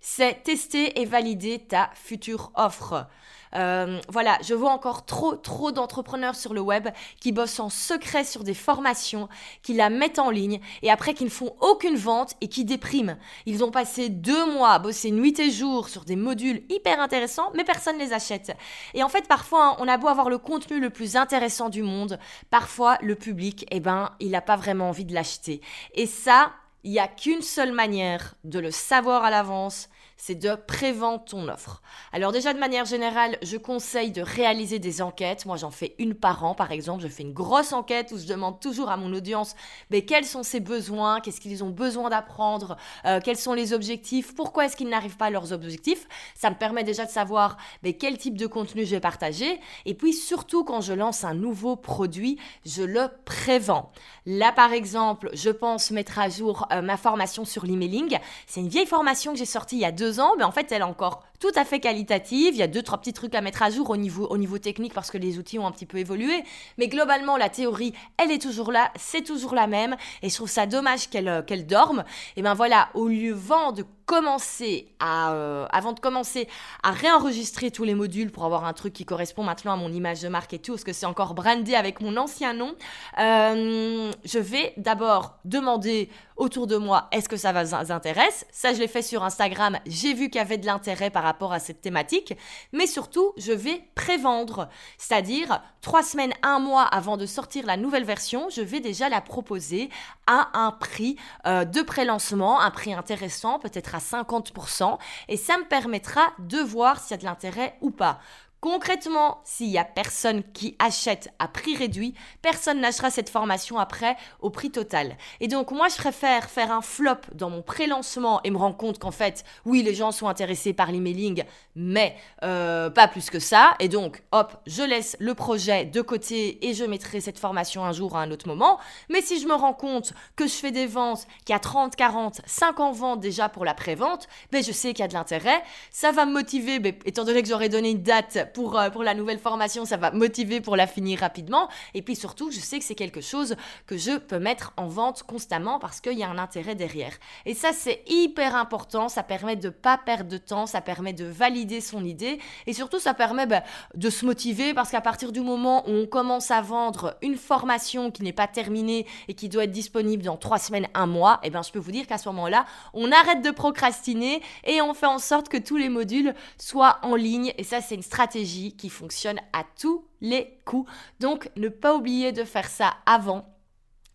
C'est 0.00 0.42
tester 0.42 1.00
et 1.00 1.04
valider 1.04 1.58
ta 1.58 1.90
future 1.94 2.52
offre. 2.54 3.06
Euh, 3.54 4.00
voilà, 4.08 4.38
je 4.42 4.54
vois 4.54 4.70
encore 4.70 5.04
trop, 5.04 5.34
trop 5.34 5.72
d'entrepreneurs 5.72 6.36
sur 6.36 6.54
le 6.54 6.60
web 6.60 6.88
qui 7.20 7.32
bossent 7.32 7.60
en 7.60 7.68
secret 7.68 8.24
sur 8.24 8.44
des 8.44 8.54
formations, 8.54 9.28
qui 9.62 9.74
la 9.74 9.90
mettent 9.90 10.18
en 10.18 10.30
ligne 10.30 10.60
et 10.82 10.90
après 10.90 11.14
qui 11.14 11.24
ne 11.24 11.30
font 11.30 11.54
aucune 11.60 11.96
vente 11.96 12.34
et 12.40 12.48
qui 12.48 12.64
dépriment. 12.64 13.16
Ils 13.46 13.64
ont 13.64 13.70
passé 13.70 14.08
deux 14.08 14.52
mois 14.52 14.70
à 14.70 14.78
bosser 14.78 15.10
nuit 15.10 15.38
et 15.40 15.50
jour 15.50 15.88
sur 15.88 16.04
des 16.04 16.16
modules 16.16 16.62
hyper 16.68 17.00
intéressants, 17.00 17.50
mais 17.54 17.64
personne 17.64 17.96
ne 17.98 18.04
les 18.04 18.12
achète. 18.12 18.56
Et 18.94 19.02
en 19.02 19.08
fait, 19.08 19.26
parfois, 19.26 19.70
hein, 19.70 19.76
on 19.80 19.88
a 19.88 19.96
beau 19.96 20.08
avoir 20.08 20.30
le 20.30 20.38
contenu 20.38 20.80
le 20.80 20.90
plus 20.90 21.16
intéressant 21.16 21.68
du 21.68 21.82
monde, 21.82 22.18
parfois 22.50 22.98
le 23.02 23.16
public, 23.16 23.66
eh 23.70 23.80
ben, 23.80 24.10
il 24.20 24.30
n'a 24.30 24.40
pas 24.40 24.56
vraiment 24.56 24.88
envie 24.88 25.04
de 25.04 25.14
l'acheter. 25.14 25.60
Et 25.94 26.06
ça, 26.06 26.52
il 26.82 26.92
n'y 26.92 26.98
a 26.98 27.08
qu'une 27.08 27.42
seule 27.42 27.72
manière 27.72 28.34
de 28.44 28.58
le 28.58 28.70
savoir 28.70 29.24
à 29.24 29.30
l'avance, 29.30 29.88
c'est 30.20 30.34
de 30.34 30.54
prévendre 30.54 31.24
ton 31.24 31.48
offre. 31.48 31.80
Alors 32.12 32.30
déjà 32.30 32.52
de 32.52 32.58
manière 32.58 32.84
générale, 32.84 33.38
je 33.42 33.56
conseille 33.56 34.12
de 34.12 34.20
réaliser 34.20 34.78
des 34.78 35.00
enquêtes. 35.00 35.46
Moi 35.46 35.56
j'en 35.56 35.70
fais 35.70 35.94
une 35.98 36.14
par 36.14 36.44
an 36.44 36.54
par 36.54 36.72
exemple. 36.72 37.02
Je 37.02 37.08
fais 37.08 37.22
une 37.22 37.32
grosse 37.32 37.72
enquête 37.72 38.12
où 38.12 38.18
je 38.18 38.26
demande 38.26 38.60
toujours 38.60 38.90
à 38.90 38.98
mon 38.98 39.14
audience 39.14 39.56
mais 39.88 40.02
quels 40.02 40.26
sont 40.26 40.42
ses 40.42 40.60
besoins, 40.60 41.20
qu'est-ce 41.20 41.40
qu'ils 41.40 41.64
ont 41.64 41.70
besoin 41.70 42.10
d'apprendre, 42.10 42.76
euh, 43.06 43.20
quels 43.24 43.38
sont 43.38 43.54
les 43.54 43.72
objectifs, 43.72 44.34
pourquoi 44.34 44.66
est-ce 44.66 44.76
qu'ils 44.76 44.90
n'arrivent 44.90 45.16
pas 45.16 45.26
à 45.26 45.30
leurs 45.30 45.54
objectifs? 45.54 46.06
Ça 46.34 46.50
me 46.50 46.54
permet 46.54 46.84
déjà 46.84 47.06
de 47.06 47.10
savoir 47.10 47.56
mais 47.82 47.94
quel 47.94 48.18
type 48.18 48.36
de 48.36 48.46
contenu 48.46 48.84
je 48.84 48.90
vais 48.90 49.00
partager. 49.00 49.58
Et 49.86 49.94
puis 49.94 50.12
surtout 50.12 50.64
quand 50.64 50.82
je 50.82 50.92
lance 50.92 51.24
un 51.24 51.34
nouveau 51.34 51.76
produit, 51.76 52.38
je 52.66 52.82
le 52.82 53.08
prévends. 53.24 53.90
Là 54.26 54.52
par 54.52 54.74
exemple, 54.74 55.30
je 55.32 55.48
pense 55.48 55.90
mettre 55.90 56.18
à 56.18 56.28
jour 56.28 56.68
euh, 56.72 56.82
ma 56.82 56.98
formation 56.98 57.46
sur 57.46 57.64
l'emailing. 57.64 58.18
C'est 58.46 58.60
une 58.60 58.68
vieille 58.68 58.84
formation 58.84 59.32
que 59.32 59.38
j'ai 59.38 59.46
sortie 59.46 59.76
il 59.76 59.80
y 59.80 59.86
a 59.86 59.92
deux 59.92 60.09
ans, 60.18 60.32
mais 60.36 60.44
en 60.44 60.50
fait, 60.50 60.72
elle 60.72 60.80
est 60.80 60.84
encore 60.84 61.22
tout 61.40 61.50
à 61.56 61.64
fait 61.64 61.80
qualitative. 61.80 62.54
Il 62.54 62.58
y 62.58 62.62
a 62.62 62.66
deux, 62.66 62.82
trois 62.82 62.98
petits 62.98 63.14
trucs 63.14 63.34
à 63.34 63.40
mettre 63.40 63.62
à 63.62 63.70
jour 63.70 63.90
au 63.90 63.96
niveau, 63.96 64.26
au 64.26 64.38
niveau 64.38 64.58
technique 64.58 64.92
parce 64.94 65.10
que 65.10 65.18
les 65.18 65.38
outils 65.38 65.58
ont 65.58 65.66
un 65.66 65.72
petit 65.72 65.86
peu 65.86 65.98
évolué. 65.98 66.44
Mais 66.78 66.86
globalement, 66.86 67.36
la 67.36 67.48
théorie, 67.48 67.94
elle 68.18 68.30
est 68.30 68.40
toujours 68.40 68.70
là, 68.70 68.92
c'est 68.96 69.22
toujours 69.22 69.54
la 69.54 69.66
même. 69.66 69.96
Et 70.22 70.28
je 70.28 70.34
trouve 70.34 70.50
ça 70.50 70.66
dommage 70.66 71.08
qu'elle 71.08 71.28
euh, 71.28 71.62
dorme. 71.66 72.04
Et 72.36 72.42
ben 72.42 72.54
voilà, 72.54 72.90
au 72.94 73.08
lieu 73.08 73.34
de 73.74 73.84
commencer 74.10 74.88
à, 74.98 75.32
euh, 75.34 75.66
avant 75.70 75.92
de 75.92 76.00
commencer 76.00 76.48
à 76.82 76.90
réenregistrer 76.90 77.70
tous 77.70 77.84
les 77.84 77.94
modules 77.94 78.32
pour 78.32 78.44
avoir 78.44 78.64
un 78.64 78.72
truc 78.72 78.92
qui 78.92 79.04
correspond 79.04 79.44
maintenant 79.44 79.72
à 79.72 79.76
mon 79.76 79.92
image 79.92 80.20
de 80.20 80.28
marque 80.28 80.52
et 80.52 80.58
tout, 80.58 80.72
parce 80.72 80.82
que 80.82 80.92
c'est 80.92 81.06
encore 81.06 81.32
brandé 81.32 81.76
avec 81.76 82.00
mon 82.00 82.16
ancien 82.16 82.52
nom, 82.52 82.74
euh, 83.20 84.10
je 84.24 84.38
vais 84.40 84.74
d'abord 84.76 85.38
demander 85.44 86.08
autour 86.36 86.66
de 86.66 86.76
moi 86.76 87.06
est-ce 87.12 87.28
que 87.28 87.36
ça 87.36 87.52
vous 87.52 87.92
intéresse? 87.92 88.46
Ça, 88.50 88.74
je 88.74 88.80
l'ai 88.80 88.88
fait 88.88 89.02
sur 89.02 89.22
Instagram. 89.22 89.78
J'ai 89.86 90.12
vu 90.12 90.28
qu'il 90.28 90.40
y 90.40 90.44
avait 90.44 90.58
de 90.58 90.66
l'intérêt 90.66 91.10
par 91.10 91.22
à 91.52 91.58
cette 91.58 91.80
thématique. 91.80 92.34
Mais 92.72 92.86
surtout, 92.86 93.32
je 93.36 93.52
vais 93.52 93.82
prévendre. 93.94 94.68
C'est-à-dire, 94.98 95.62
trois 95.80 96.02
semaines, 96.02 96.32
un 96.42 96.58
mois 96.58 96.82
avant 96.82 97.16
de 97.16 97.26
sortir 97.26 97.66
la 97.66 97.76
nouvelle 97.76 98.04
version, 98.04 98.48
je 98.50 98.62
vais 98.62 98.80
déjà 98.80 99.08
la 99.08 99.20
proposer 99.20 99.88
à 100.26 100.50
un 100.54 100.72
prix 100.72 101.16
euh, 101.46 101.64
de 101.64 101.82
pré-lancement, 101.82 102.60
un 102.60 102.70
prix 102.70 102.92
intéressant, 102.94 103.58
peut-être 103.58 103.94
à 103.94 103.98
50%, 103.98 104.98
et 105.28 105.36
ça 105.36 105.58
me 105.58 105.64
permettra 105.64 106.22
de 106.38 106.58
voir 106.58 107.00
s'il 107.00 107.12
y 107.12 107.14
a 107.14 107.18
de 107.18 107.24
l'intérêt 107.24 107.76
ou 107.80 107.90
pas. 107.90 108.20
Concrètement, 108.60 109.40
s'il 109.42 109.68
y 109.68 109.78
a 109.78 109.84
personne 109.84 110.42
qui 110.52 110.76
achète 110.78 111.32
à 111.38 111.48
prix 111.48 111.76
réduit, 111.76 112.14
personne 112.42 112.80
n'achètera 112.80 113.10
cette 113.10 113.30
formation 113.30 113.78
après 113.78 114.16
au 114.40 114.50
prix 114.50 114.70
total. 114.70 115.16
Et 115.40 115.48
donc 115.48 115.70
moi, 115.70 115.88
je 115.88 115.96
préfère 115.96 116.50
faire 116.50 116.70
un 116.70 116.82
flop 116.82 117.20
dans 117.32 117.48
mon 117.48 117.62
pré-lancement 117.62 118.42
et 118.44 118.50
me 118.50 118.58
rendre 118.58 118.76
compte 118.76 118.98
qu'en 118.98 119.12
fait, 119.12 119.44
oui, 119.64 119.82
les 119.82 119.94
gens 119.94 120.12
sont 120.12 120.28
intéressés 120.28 120.74
par 120.74 120.92
l'emailing, 120.92 121.44
mais 121.74 122.16
euh, 122.42 122.90
pas 122.90 123.08
plus 123.08 123.30
que 123.30 123.38
ça. 123.38 123.76
Et 123.80 123.88
donc, 123.88 124.22
hop, 124.30 124.54
je 124.66 124.82
laisse 124.82 125.16
le 125.20 125.34
projet 125.34 125.86
de 125.86 126.02
côté 126.02 126.68
et 126.68 126.74
je 126.74 126.84
mettrai 126.84 127.22
cette 127.22 127.38
formation 127.38 127.86
un 127.86 127.92
jour 127.92 128.14
à 128.14 128.20
un 128.20 128.30
autre 128.30 128.46
moment. 128.46 128.78
Mais 129.08 129.22
si 129.22 129.40
je 129.40 129.46
me 129.46 129.54
rends 129.54 129.72
compte 129.72 130.12
que 130.36 130.46
je 130.46 130.52
fais 130.52 130.70
des 130.70 130.86
ventes, 130.86 131.26
qu'il 131.46 131.54
y 131.54 131.56
a 131.56 131.60
30, 131.60 131.96
40, 131.96 132.42
50 132.44 132.94
ventes 132.94 133.20
déjà 133.20 133.48
pour 133.48 133.64
la 133.64 133.72
pré-vente, 133.72 134.28
ben 134.52 134.62
je 134.62 134.72
sais 134.72 134.92
qu'il 134.92 135.00
y 135.00 135.04
a 135.04 135.08
de 135.08 135.14
l'intérêt. 135.14 135.62
Ça 135.90 136.12
va 136.12 136.26
me 136.26 136.32
motiver, 136.32 136.78
ben, 136.78 136.94
étant 137.06 137.24
donné 137.24 137.40
que 137.40 137.48
j'aurais 137.48 137.70
donné 137.70 137.92
une 137.92 138.02
date 138.02 138.49
pour, 138.52 138.78
euh, 138.78 138.90
pour 138.90 139.02
la 139.02 139.14
nouvelle 139.14 139.38
formation, 139.38 139.84
ça 139.84 139.96
va 139.96 140.10
motiver 140.10 140.60
pour 140.60 140.76
la 140.76 140.86
finir 140.86 141.20
rapidement. 141.20 141.68
Et 141.94 142.02
puis 142.02 142.16
surtout, 142.16 142.50
je 142.50 142.58
sais 142.58 142.78
que 142.78 142.84
c'est 142.84 142.94
quelque 142.94 143.20
chose 143.20 143.56
que 143.86 143.96
je 143.96 144.18
peux 144.18 144.38
mettre 144.38 144.72
en 144.76 144.86
vente 144.86 145.22
constamment 145.22 145.78
parce 145.78 146.00
qu'il 146.00 146.18
y 146.18 146.22
a 146.22 146.28
un 146.28 146.38
intérêt 146.38 146.74
derrière. 146.74 147.12
Et 147.46 147.54
ça, 147.54 147.72
c'est 147.72 148.02
hyper 148.08 148.56
important. 148.56 149.08
Ça 149.08 149.22
permet 149.22 149.56
de 149.56 149.70
pas 149.70 149.98
perdre 149.98 150.30
de 150.30 150.38
temps, 150.38 150.66
ça 150.66 150.80
permet 150.80 151.12
de 151.12 151.24
valider 151.24 151.80
son 151.80 152.04
idée 152.04 152.38
et 152.66 152.72
surtout, 152.72 152.98
ça 152.98 153.14
permet 153.14 153.46
bah, 153.46 153.62
de 153.94 154.10
se 154.10 154.24
motiver 154.24 154.74
parce 154.74 154.90
qu'à 154.90 155.00
partir 155.00 155.32
du 155.32 155.40
moment 155.40 155.88
où 155.88 155.92
on 155.92 156.06
commence 156.06 156.50
à 156.50 156.60
vendre 156.60 157.16
une 157.22 157.36
formation 157.36 158.10
qui 158.10 158.22
n'est 158.22 158.32
pas 158.32 158.46
terminée 158.46 159.06
et 159.28 159.34
qui 159.34 159.48
doit 159.48 159.64
être 159.64 159.70
disponible 159.70 160.22
dans 160.22 160.36
trois 160.36 160.58
semaines, 160.58 160.88
un 160.94 161.06
mois, 161.06 161.40
et 161.42 161.48
eh 161.48 161.50
ben, 161.50 161.62
je 161.62 161.70
peux 161.70 161.78
vous 161.78 161.92
dire 161.92 162.06
qu'à 162.06 162.18
ce 162.18 162.28
moment-là, 162.28 162.64
on 162.94 163.10
arrête 163.12 163.42
de 163.42 163.50
procrastiner 163.50 164.42
et 164.64 164.80
on 164.82 164.94
fait 164.94 165.06
en 165.06 165.18
sorte 165.18 165.48
que 165.48 165.56
tous 165.56 165.76
les 165.76 165.88
modules 165.88 166.34
soient 166.58 166.98
en 167.02 167.14
ligne. 167.14 167.52
Et 167.58 167.64
ça, 167.64 167.80
c'est 167.80 167.94
une 167.94 168.02
stratégie 168.02 168.39
qui 168.44 168.88
fonctionne 168.88 169.38
à 169.52 169.64
tous 169.78 170.04
les 170.20 170.58
coups. 170.64 170.90
Donc, 171.20 171.50
ne 171.56 171.68
pas 171.68 171.94
oublier 171.94 172.32
de 172.32 172.44
faire 172.44 172.68
ça 172.68 172.94
avant. 173.06 173.46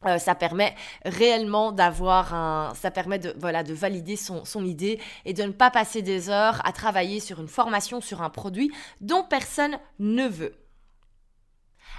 Euh, 0.06 0.18
ça 0.18 0.36
permet 0.36 0.76
réellement 1.04 1.72
d'avoir 1.72 2.34
un, 2.34 2.74
ça 2.76 2.92
permet 2.92 3.18
de 3.18 3.34
voilà 3.40 3.64
de 3.64 3.74
valider 3.74 4.16
son, 4.16 4.46
son 4.46 4.64
idée 4.64 5.00
et 5.24 5.34
de 5.34 5.44
ne 5.44 5.52
pas 5.52 5.72
passer 5.72 6.04
des 6.04 6.30
heures 6.30 6.62
à 6.64 6.72
travailler 6.74 7.20
sur 7.20 7.40
une 7.40 7.48
formation 7.48 8.02
sur 8.02 8.22
un 8.22 8.30
produit 8.30 8.72
dont 9.02 9.24
personne 9.24 9.78
ne 9.98 10.28
veut. 10.28 10.56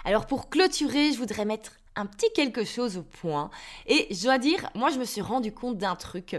Alors 0.04 0.26
pour 0.26 0.50
clôturer, 0.50 1.12
je 1.12 1.18
voudrais 1.18 1.44
mettre 1.44 1.72
un 1.96 2.06
petit 2.06 2.30
quelque 2.35 2.64
chose 2.64 2.98
au 2.98 3.02
point. 3.02 3.50
Et 3.87 4.06
je 4.14 4.22
dois 4.24 4.38
dire, 4.38 4.70
moi, 4.74 4.90
je 4.90 4.98
me 4.98 5.04
suis 5.04 5.22
rendu 5.22 5.52
compte 5.52 5.78
d'un 5.78 5.96
truc. 5.96 6.37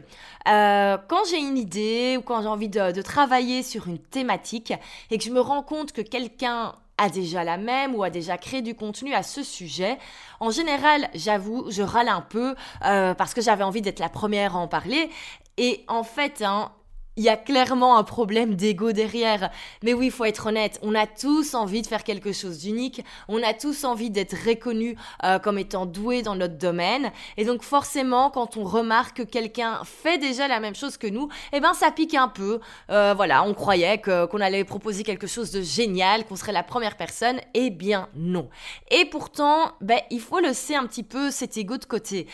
Euh, 0.48 0.98
quand 1.08 1.26
j'ai 1.30 1.39
une 1.39 1.58
idée 1.58 2.15
ou 2.17 2.22
quand 2.22 2.41
j'ai 2.41 2.48
envie 2.48 2.70
de, 2.70 3.02
travailler 3.02 3.63
sur 3.63 3.88
une 3.88 4.00
thématique 4.00 4.74
et 5.12 5.17
que 5.17 5.24
je 5.24 5.32
me 5.32 5.39
rends 5.39 5.63
compte 5.63 5.91
que 5.91 6.02
quelqu'un 6.02 6.76
a 6.98 7.10
déjà 7.10 7.43
la 7.43 7.58
même 7.58 7.96
ou 7.96 8.04
a 8.04 8.10
déjà 8.10 8.38
créé 8.38 8.62
du 8.62 8.76
contenu 8.76 9.13
à 9.13 9.24
ce 9.24 9.43
sujet. 9.43 9.98
En 10.39 10.50
général, 10.50 11.10
j'avoue, 11.13 11.70
je 11.70 11.84
râle 11.84 12.10
un 12.10 12.22
peu 12.22 12.56
euh, 12.84 13.13
parce 13.13 13.34
que 13.34 13.41
j'avais 13.41 13.63
envie 13.63 13.82
d'être 13.82 14.00
la 14.00 14.10
première 14.10 14.56
à 14.56 14.60
en 14.60 14.67
parler. 14.67 15.10
Et 15.58 15.84
en 15.88 16.04
fait, 16.04 16.41
hein, 16.41 16.72
il 17.18 17.24
y 17.24 17.30
a 17.30 17.36
clairement 17.36 17.98
un 17.98 18.04
problème 18.04 18.56
d'ego 18.56 18.92
derrière. 18.92 19.50
Mais 19.84 19.94
oui, 19.94 20.10
faut 20.10 20.26
être 20.26 20.48
honnête, 20.48 20.80
on 20.84 20.96
a 20.96 21.08
tous 21.08 21.56
envie 21.56 21.82
de 21.82 21.88
faire 21.88 22.04
quelque 22.04 22.32
chose 22.32 22.60
d'unique, 22.60 23.04
on 23.28 23.42
a 23.44 23.54
tous 23.54 23.84
envie 23.84 24.10
d'être 24.10 24.36
reconnus 24.48 24.96
euh, 25.24 25.40
comme 25.40 25.58
étant 25.58 25.86
doués 25.86 26.22
dans 26.22 26.36
notre 26.36 26.58
domaine. 26.58 27.12
Et 27.36 27.46
donc 27.46 27.64
forcément, 27.64 28.30
quand 28.30 28.56
on 28.56 28.64
remarque 28.64 29.18
que 29.18 29.24
quelqu'un 29.24 29.82
fait 29.84 30.18
déjà 30.20 30.48
la 30.48 30.60
même 30.60 30.76
chose 30.76 30.98
que 30.98 31.08
nous, 31.08 31.28
eh 31.54 31.60
ben 31.60 31.74
ça 31.74 31.92
pique 31.92 32.14
un 32.14 32.28
peu. 32.28 32.60
Euh, 32.92 33.14
voilà, 33.16 33.44
on 33.44 33.54
croyait 33.54 34.00
qu'on 34.00 34.40
allait 34.40 34.64
proposer 34.64 35.04
quelque 35.04 35.28
chose 35.28 35.52
de 35.52 35.62
génial, 35.62 36.26
qu'on 36.26 36.36
serait 36.36 36.52
la 36.52 36.64
première 36.64 36.98
personne. 36.98 37.40
Eh 37.54 37.72
bien 37.72 38.10
non. 38.16 38.50
Et 38.92 39.06
pourtant, 39.06 39.72
ben, 39.82 40.00
il 40.12 40.22
faut 40.22 40.40
laisser 40.40 40.76
un 40.76 40.86
petit 40.86 41.04
peu 41.04 41.32
cet 41.32 41.58
ego 41.58 41.78
de 41.78 41.86
côté. 41.86 42.28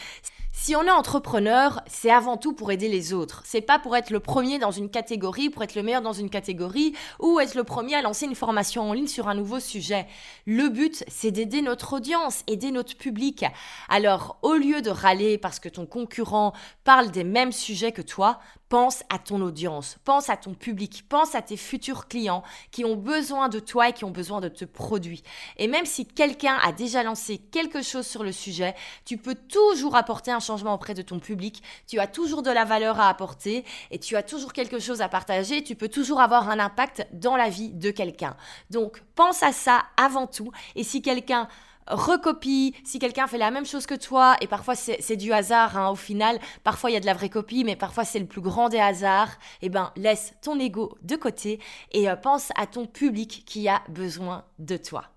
Si 0.56 0.76
on 0.76 0.84
est 0.84 0.92
entrepreneur, 0.92 1.82
c'est 1.88 2.12
avant 2.12 2.38
tout 2.38 2.54
pour 2.54 2.72
aider 2.72 2.88
les 2.88 3.12
autres. 3.12 3.42
C'est 3.44 3.60
pas 3.60 3.80
pour 3.80 3.98
être 3.98 4.12
le 4.12 4.20
premier 4.20 4.60
dans 4.60 4.70
une 4.70 4.90
catégorie, 4.90 5.50
pour 5.50 5.64
être 5.64 5.74
le 5.74 5.82
meilleur 5.82 6.04
dans 6.04 6.14
une 6.14 6.30
catégorie, 6.30 6.94
ou 7.20 7.40
être 7.40 7.56
le 7.56 7.64
premier 7.64 7.96
à 7.96 8.04
lancer 8.04 8.28
une 8.28 8.36
formation 8.36 8.88
en 8.88 8.94
ligne 8.94 9.08
sur 9.08 9.28
un 9.28 9.34
nouveau 9.34 9.60
sujet. 9.60 10.06
Le 10.46 10.70
but, 10.70 11.04
c'est 11.08 11.32
d'aider 11.32 11.64
notre 11.64 11.94
audience, 11.94 12.44
aider 12.46 12.70
notre 12.70 12.96
public. 12.96 13.44
Alors, 13.90 14.38
au 14.44 14.54
lieu 14.54 14.84
de 14.84 14.92
râler 14.92 15.40
parce 15.40 15.60
que 15.60 15.70
ton 15.70 15.88
concurrent 15.88 16.54
parle 16.84 17.10
des 17.10 17.24
mêmes 17.24 17.52
sujets 17.52 17.92
que 17.92 18.04
toi, 18.04 18.40
pense 18.74 19.04
à 19.12 19.20
ton 19.20 19.40
audience, 19.42 19.98
pense 20.04 20.32
à 20.32 20.36
ton 20.36 20.56
public, 20.56 21.06
pense 21.08 21.36
à 21.36 21.44
tes 21.44 21.58
futurs 21.58 22.08
clients 22.08 22.42
qui 22.72 22.84
ont 22.86 22.96
besoin 22.96 23.48
de 23.48 23.60
toi 23.60 23.90
et 23.90 23.94
qui 23.94 24.04
ont 24.04 24.10
besoin 24.10 24.42
de 24.42 24.48
te 24.48 24.66
produits. 24.66 25.22
Et 25.58 25.68
même 25.68 25.86
si 25.86 26.08
quelqu'un 26.08 26.58
a 26.64 26.72
déjà 26.72 27.04
lancé 27.04 27.38
quelque 27.38 27.84
chose 27.84 28.08
sur 28.08 28.24
le 28.24 28.32
sujet, 28.32 28.74
tu 29.06 29.18
peux 29.18 29.36
toujours 29.36 29.96
apporter 29.96 30.32
un 30.32 30.40
changement 30.40 30.74
auprès 30.74 30.96
de 30.96 31.04
ton 31.04 31.20
public, 31.20 31.62
tu 31.86 32.00
as 32.00 32.08
toujours 32.08 32.42
de 32.42 32.50
la 32.50 32.66
valeur 32.66 33.00
à 33.00 33.10
apporter 33.10 33.64
et 33.92 34.00
tu 34.00 34.16
as 34.16 34.24
toujours 34.24 34.54
quelque 34.54 34.80
chose 34.80 35.02
à 35.02 35.08
partager, 35.08 35.64
tu 35.64 35.76
peux 35.76 35.88
toujours 35.88 36.20
avoir 36.20 36.50
un 36.50 36.58
impact 36.58 37.06
dans 37.14 37.36
la 37.36 37.50
vie 37.50 37.70
de 37.70 37.92
quelqu'un. 37.92 38.36
Donc 38.72 39.04
pense 39.14 39.44
à 39.44 39.52
ça 39.52 39.84
avant 39.98 40.26
tout 40.26 40.52
et 40.76 40.84
si 40.84 41.04
quelqu'un 41.04 41.48
recopie, 41.88 42.74
si 42.84 43.00
quelqu'un 43.00 43.28
fait 43.28 43.38
la 43.38 43.52
même 43.52 43.66
chose 43.66 43.86
que 43.86 43.96
toi, 43.96 44.36
et 44.42 44.48
parfois 44.48 44.76
c'est 44.76 45.18
du 45.18 45.34
hasard 45.34 45.78
hein, 45.78 45.90
au 45.90 45.96
final, 45.96 46.40
parfois 46.64 46.90
il 46.90 46.94
y 46.94 46.98
a 46.98 47.00
de 47.00 47.06
la 47.06 47.14
vraie 47.14 47.30
copie, 47.30 47.64
mais 47.64 47.76
parfois 47.76 48.06
c'est 48.06 48.20
le 48.20 48.26
plus 48.26 48.42
grand 48.42 48.70
des 48.70 48.80
hasards, 48.80 49.38
eh 49.62 49.70
ben 49.70 49.92
laisse 49.96 50.34
ton 50.42 50.60
ego 50.60 50.98
de 51.02 51.16
côté 51.16 51.60
et 51.92 52.10
euh, 52.10 52.16
pense 52.16 52.52
à 52.56 52.68
ton 52.68 52.86
public 52.86 53.44
qui 53.46 53.68
a 53.68 53.82
besoin 53.90 54.46
de 54.60 54.78
toi. 54.78 55.13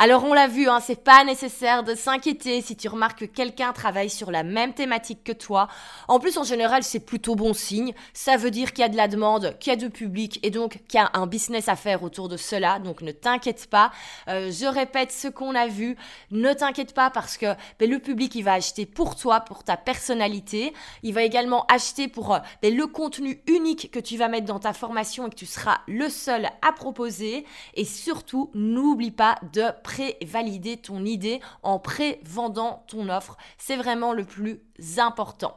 Alors 0.00 0.22
on 0.22 0.32
l'a 0.32 0.46
vu, 0.46 0.68
hein, 0.68 0.78
c'est 0.78 1.02
pas 1.02 1.24
nécessaire 1.24 1.82
de 1.82 1.96
s'inquiéter 1.96 2.62
si 2.62 2.76
tu 2.76 2.86
remarques 2.86 3.18
que 3.18 3.24
quelqu'un 3.24 3.72
travaille 3.72 4.10
sur 4.10 4.30
la 4.30 4.44
même 4.44 4.72
thématique 4.72 5.24
que 5.24 5.32
toi. 5.32 5.66
En 6.06 6.20
plus, 6.20 6.38
en 6.38 6.44
général, 6.44 6.84
c'est 6.84 7.00
plutôt 7.00 7.34
bon 7.34 7.52
signe. 7.52 7.92
Ça 8.12 8.36
veut 8.36 8.52
dire 8.52 8.72
qu'il 8.72 8.82
y 8.82 8.84
a 8.84 8.88
de 8.88 8.96
la 8.96 9.08
demande, 9.08 9.56
qu'il 9.58 9.72
y 9.72 9.74
a 9.74 9.76
du 9.76 9.90
public 9.90 10.38
et 10.44 10.50
donc 10.50 10.78
qu'il 10.86 11.00
y 11.00 11.02
a 11.02 11.10
un 11.14 11.26
business 11.26 11.68
à 11.68 11.74
faire 11.74 12.04
autour 12.04 12.28
de 12.28 12.36
cela. 12.36 12.78
Donc 12.78 13.02
ne 13.02 13.10
t'inquiète 13.10 13.68
pas. 13.68 13.90
Euh, 14.28 14.52
je 14.52 14.66
répète 14.66 15.10
ce 15.10 15.26
qu'on 15.26 15.56
a 15.56 15.66
vu. 15.66 15.96
Ne 16.30 16.52
t'inquiète 16.52 16.94
pas 16.94 17.10
parce 17.10 17.36
que 17.36 17.56
ben, 17.80 17.90
le 17.90 17.98
public, 17.98 18.36
il 18.36 18.42
va 18.42 18.52
acheter 18.52 18.86
pour 18.86 19.16
toi, 19.16 19.40
pour 19.40 19.64
ta 19.64 19.76
personnalité. 19.76 20.74
Il 21.02 21.12
va 21.12 21.24
également 21.24 21.66
acheter 21.66 22.06
pour 22.06 22.36
euh, 22.36 22.38
ben, 22.62 22.72
le 22.72 22.86
contenu 22.86 23.42
unique 23.48 23.90
que 23.90 23.98
tu 23.98 24.16
vas 24.16 24.28
mettre 24.28 24.46
dans 24.46 24.60
ta 24.60 24.72
formation 24.72 25.26
et 25.26 25.30
que 25.30 25.34
tu 25.34 25.46
seras 25.46 25.78
le 25.88 26.08
seul 26.08 26.48
à 26.62 26.70
proposer. 26.70 27.44
Et 27.74 27.84
surtout, 27.84 28.52
n'oublie 28.54 29.10
pas 29.10 29.34
de 29.52 29.64
pré-valider 29.88 30.76
ton 30.76 31.02
idée 31.06 31.40
en 31.62 31.78
pré-vendant 31.78 32.84
ton 32.88 33.08
offre. 33.08 33.38
C'est 33.56 33.76
vraiment 33.76 34.12
le 34.12 34.24
plus 34.24 34.60
important. 34.98 35.56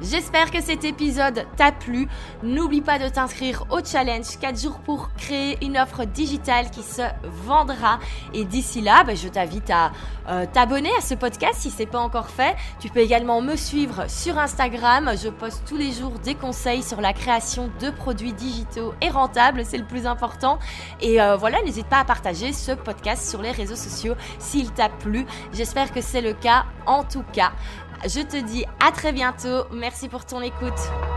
J'espère 0.00 0.50
que 0.50 0.60
cet 0.60 0.84
épisode 0.84 1.46
t'a 1.56 1.72
plu. 1.72 2.06
N'oublie 2.42 2.82
pas 2.82 2.98
de 2.98 3.08
t'inscrire 3.08 3.64
au 3.70 3.82
challenge 3.82 4.38
4 4.38 4.60
jours 4.60 4.78
pour 4.80 5.10
créer 5.14 5.56
une 5.64 5.78
offre 5.78 6.04
digitale 6.04 6.70
qui 6.70 6.82
se 6.82 7.02
vendra. 7.24 7.98
Et 8.34 8.44
d'ici 8.44 8.82
là, 8.82 9.04
bah, 9.04 9.14
je 9.14 9.28
t'invite 9.28 9.70
à 9.70 9.92
euh, 10.28 10.44
t'abonner 10.52 10.90
à 10.98 11.00
ce 11.00 11.14
podcast 11.14 11.54
si 11.60 11.70
ce 11.70 11.78
n'est 11.78 11.86
pas 11.86 12.00
encore 12.00 12.28
fait. 12.28 12.56
Tu 12.78 12.90
peux 12.90 13.00
également 13.00 13.40
me 13.40 13.56
suivre 13.56 14.04
sur 14.08 14.38
Instagram. 14.38 15.12
Je 15.22 15.30
poste 15.30 15.62
tous 15.66 15.78
les 15.78 15.92
jours 15.92 16.18
des 16.18 16.34
conseils 16.34 16.82
sur 16.82 17.00
la 17.00 17.14
création 17.14 17.70
de 17.80 17.90
produits 17.90 18.34
digitaux 18.34 18.92
et 19.00 19.08
rentables. 19.08 19.64
C'est 19.64 19.78
le 19.78 19.86
plus 19.86 20.06
important. 20.06 20.58
Et 21.00 21.22
euh, 21.22 21.36
voilà, 21.36 21.62
n'hésite 21.62 21.86
pas 21.86 22.00
à 22.00 22.04
partager 22.04 22.52
ce 22.52 22.72
podcast 22.72 23.30
sur 23.30 23.40
les 23.40 23.50
réseaux 23.50 23.76
sociaux 23.76 24.14
s'il 24.38 24.72
t'a 24.72 24.90
plu. 24.90 25.24
J'espère 25.54 25.90
que 25.90 26.02
c'est 26.02 26.20
le 26.20 26.34
cas. 26.34 26.66
En 26.84 27.02
tout 27.02 27.24
cas, 27.32 27.52
je 28.04 28.20
te 28.20 28.36
dis 28.36 28.64
à 28.84 28.92
très 28.92 29.12
bientôt. 29.12 29.64
Merci 29.86 30.08
pour 30.08 30.26
ton 30.26 30.40
écoute. 30.42 31.15